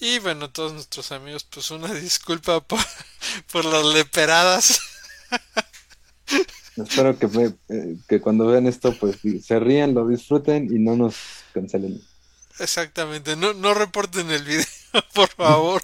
Y 0.00 0.18
bueno, 0.18 0.50
todos 0.50 0.72
nuestros 0.72 1.12
amigos, 1.12 1.44
pues 1.44 1.70
una 1.70 1.92
disculpa 1.94 2.60
por, 2.60 2.80
por 3.52 3.64
las 3.64 3.84
leperadas. 3.84 4.80
Espero 6.76 7.18
que, 7.18 7.28
me- 7.28 7.58
eh, 7.68 7.98
que 8.08 8.20
cuando 8.20 8.46
vean 8.46 8.66
esto, 8.66 8.98
pues 8.98 9.18
se 9.44 9.60
rían, 9.60 9.94
lo 9.94 10.06
disfruten 10.08 10.64
y 10.74 10.78
no 10.78 10.96
nos 10.96 11.46
cancelen. 11.52 12.00
Exactamente, 12.58 13.36
no, 13.36 13.52
no 13.54 13.74
reporten 13.74 14.30
el 14.30 14.44
video, 14.44 14.64
por 15.14 15.28
favor. 15.28 15.82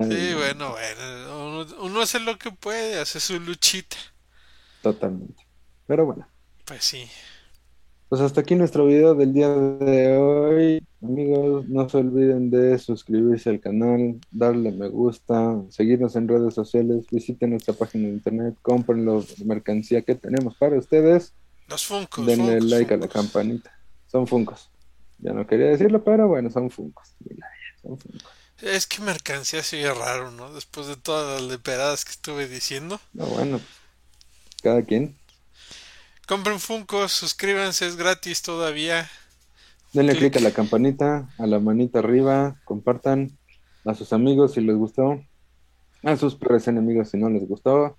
Sí, 0.00 0.34
bueno, 0.34 0.70
bueno, 0.72 1.46
uno, 1.48 1.76
uno 1.80 2.00
hace 2.02 2.20
lo 2.20 2.38
que 2.38 2.50
puede, 2.52 3.00
hace 3.00 3.20
su 3.20 3.38
luchita. 3.40 3.96
Totalmente. 4.80 5.42
Pero 5.86 6.04
bueno, 6.06 6.28
Pues 6.64 6.84
sí. 6.84 7.08
Pues 8.12 8.20
hasta 8.20 8.42
aquí 8.42 8.56
nuestro 8.56 8.84
video 8.84 9.14
del 9.14 9.32
día 9.32 9.48
de 9.48 10.18
hoy. 10.18 10.86
Amigos, 11.02 11.66
no 11.66 11.88
se 11.88 11.96
olviden 11.96 12.50
de 12.50 12.78
suscribirse 12.78 13.48
al 13.48 13.58
canal, 13.58 14.20
darle 14.30 14.70
me 14.70 14.88
gusta, 14.88 15.56
seguirnos 15.70 16.14
en 16.16 16.28
redes 16.28 16.52
sociales, 16.52 17.06
visiten 17.10 17.48
nuestra 17.48 17.72
página 17.72 18.08
de 18.08 18.12
internet, 18.12 18.54
compren 18.60 19.06
la 19.06 19.18
mercancía 19.46 20.02
que 20.02 20.14
tenemos 20.14 20.54
para 20.58 20.76
ustedes, 20.76 21.32
Los 21.68 21.86
Funkos. 21.86 22.26
denle 22.26 22.60
like 22.60 22.92
a 22.92 22.98
la 22.98 23.08
campanita. 23.08 23.74
Son 24.08 24.26
funcos. 24.26 24.68
Ya 25.16 25.32
no 25.32 25.46
quería 25.46 25.68
decirlo, 25.68 26.04
pero 26.04 26.28
bueno, 26.28 26.50
son 26.50 26.68
funcos. 26.68 27.14
Son 27.80 27.96
funcos. 27.96 28.26
Es 28.60 28.86
que 28.86 29.00
mercancía 29.00 29.62
se 29.62 29.78
oye 29.78 29.94
raro, 29.98 30.30
¿no? 30.32 30.52
Después 30.52 30.86
de 30.86 30.96
todas 30.96 31.40
las 31.40 31.50
leperadas 31.50 32.04
que 32.04 32.10
estuve 32.10 32.46
diciendo. 32.46 33.00
No, 33.14 33.24
bueno, 33.24 33.58
cada 34.62 34.82
quien. 34.82 35.16
Compren 36.26 36.60
Funkos, 36.60 37.12
suscríbanse, 37.12 37.86
es 37.86 37.96
gratis 37.96 38.42
todavía. 38.42 39.08
Denle 39.92 40.12
Clic. 40.16 40.32
click 40.32 40.36
a 40.36 40.40
la 40.48 40.52
campanita, 40.54 41.28
a 41.38 41.46
la 41.46 41.58
manita 41.58 41.98
arriba, 41.98 42.56
compartan 42.64 43.36
a 43.84 43.94
sus 43.94 44.12
amigos 44.12 44.54
si 44.54 44.60
les 44.60 44.76
gustó, 44.76 45.22
a 46.02 46.16
sus 46.16 46.34
peores 46.36 46.66
enemigos 46.68 47.10
si 47.10 47.18
no 47.18 47.28
les 47.28 47.46
gustó. 47.46 47.98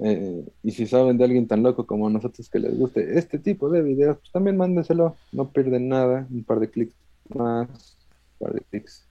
eh, 0.00 0.44
y 0.62 0.70
si 0.70 0.86
saben 0.86 1.18
de 1.18 1.24
alguien 1.24 1.48
tan 1.48 1.62
loco 1.64 1.84
como 1.86 2.08
nosotros 2.08 2.48
que 2.48 2.60
les 2.60 2.76
guste 2.78 3.18
este 3.18 3.38
tipo 3.38 3.68
de 3.68 3.82
videos, 3.82 4.18
pues 4.18 4.30
también 4.32 4.56
mándenselo. 4.56 5.16
No 5.32 5.50
pierden 5.50 5.88
nada, 5.88 6.24
un 6.30 6.44
par 6.44 6.60
de 6.60 6.70
clics 6.70 6.94
más, 7.34 7.68
un 7.68 8.46
par 8.46 8.54
de 8.54 8.60
clics. 8.70 9.04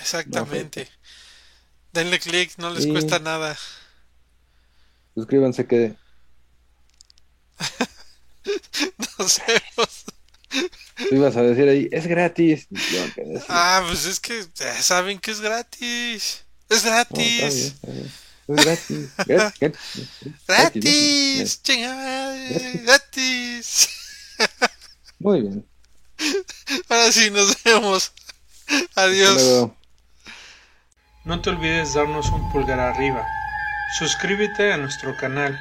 Exactamente. 0.00 0.88
Denle 1.92 2.18
click, 2.18 2.58
no 2.58 2.70
les 2.70 2.86
Y- 2.86 2.90
cuesta 2.90 3.18
nada. 3.20 3.56
Suscríbanse 5.14 5.66
que 5.66 5.94
Nos 9.18 9.40
vemos. 9.46 10.04
tú 11.08 11.14
ibas 11.14 11.36
a 11.36 11.42
decir 11.42 11.68
ahí, 11.68 11.88
es 11.92 12.06
gratis. 12.06 12.68
Ah, 13.48 13.84
pues 13.86 14.04
es 14.06 14.20
que 14.20 14.44
saben 14.80 15.18
que 15.18 15.30
es 15.32 15.40
gratis. 15.40 16.44
Es 16.68 16.84
No, 16.84 16.88
está 16.90 17.14
bien, 17.16 17.38
gratis. 17.38 17.64
está 17.74 17.92
bien. 17.92 18.12
Es 18.48 18.64
gratis. 18.64 19.08
Gratis. 19.26 19.76
gratis, 20.46 20.82
Gratis. 20.84 21.62
Chingada. 21.62 22.36
Gratis. 22.36 22.82
Gratis. 22.84 23.88
Muy 25.18 25.40
bien. 25.42 25.66
Ahora 26.88 27.10
sí, 27.12 27.30
nos 27.30 27.62
vemos. 27.64 28.12
Adiós. 28.94 29.68
No 31.24 31.42
te 31.42 31.50
olvides 31.50 31.94
darnos 31.94 32.28
un 32.28 32.52
pulgar 32.52 32.78
arriba. 32.78 33.26
Suscríbete 33.98 34.72
a 34.72 34.76
nuestro 34.76 35.16
canal. 35.16 35.58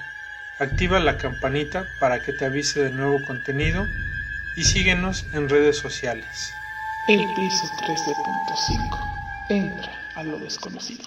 Activa 0.57 0.99
la 1.01 1.17
campanita 1.17 1.85
para 1.99 2.21
que 2.21 2.31
te 2.31 2.45
avise 2.45 2.81
de 2.81 2.89
nuevo 2.89 3.21
contenido 3.25 3.85
y 4.55 4.63
síguenos 4.63 5.25
en 5.33 5.49
redes 5.49 5.77
sociales. 5.77 6.53
El 7.07 7.33
piso 7.33 7.67
13.5. 7.67 8.97
Entra 9.49 9.91
a 10.15 10.23
lo 10.23 10.39
desconocido. 10.39 11.05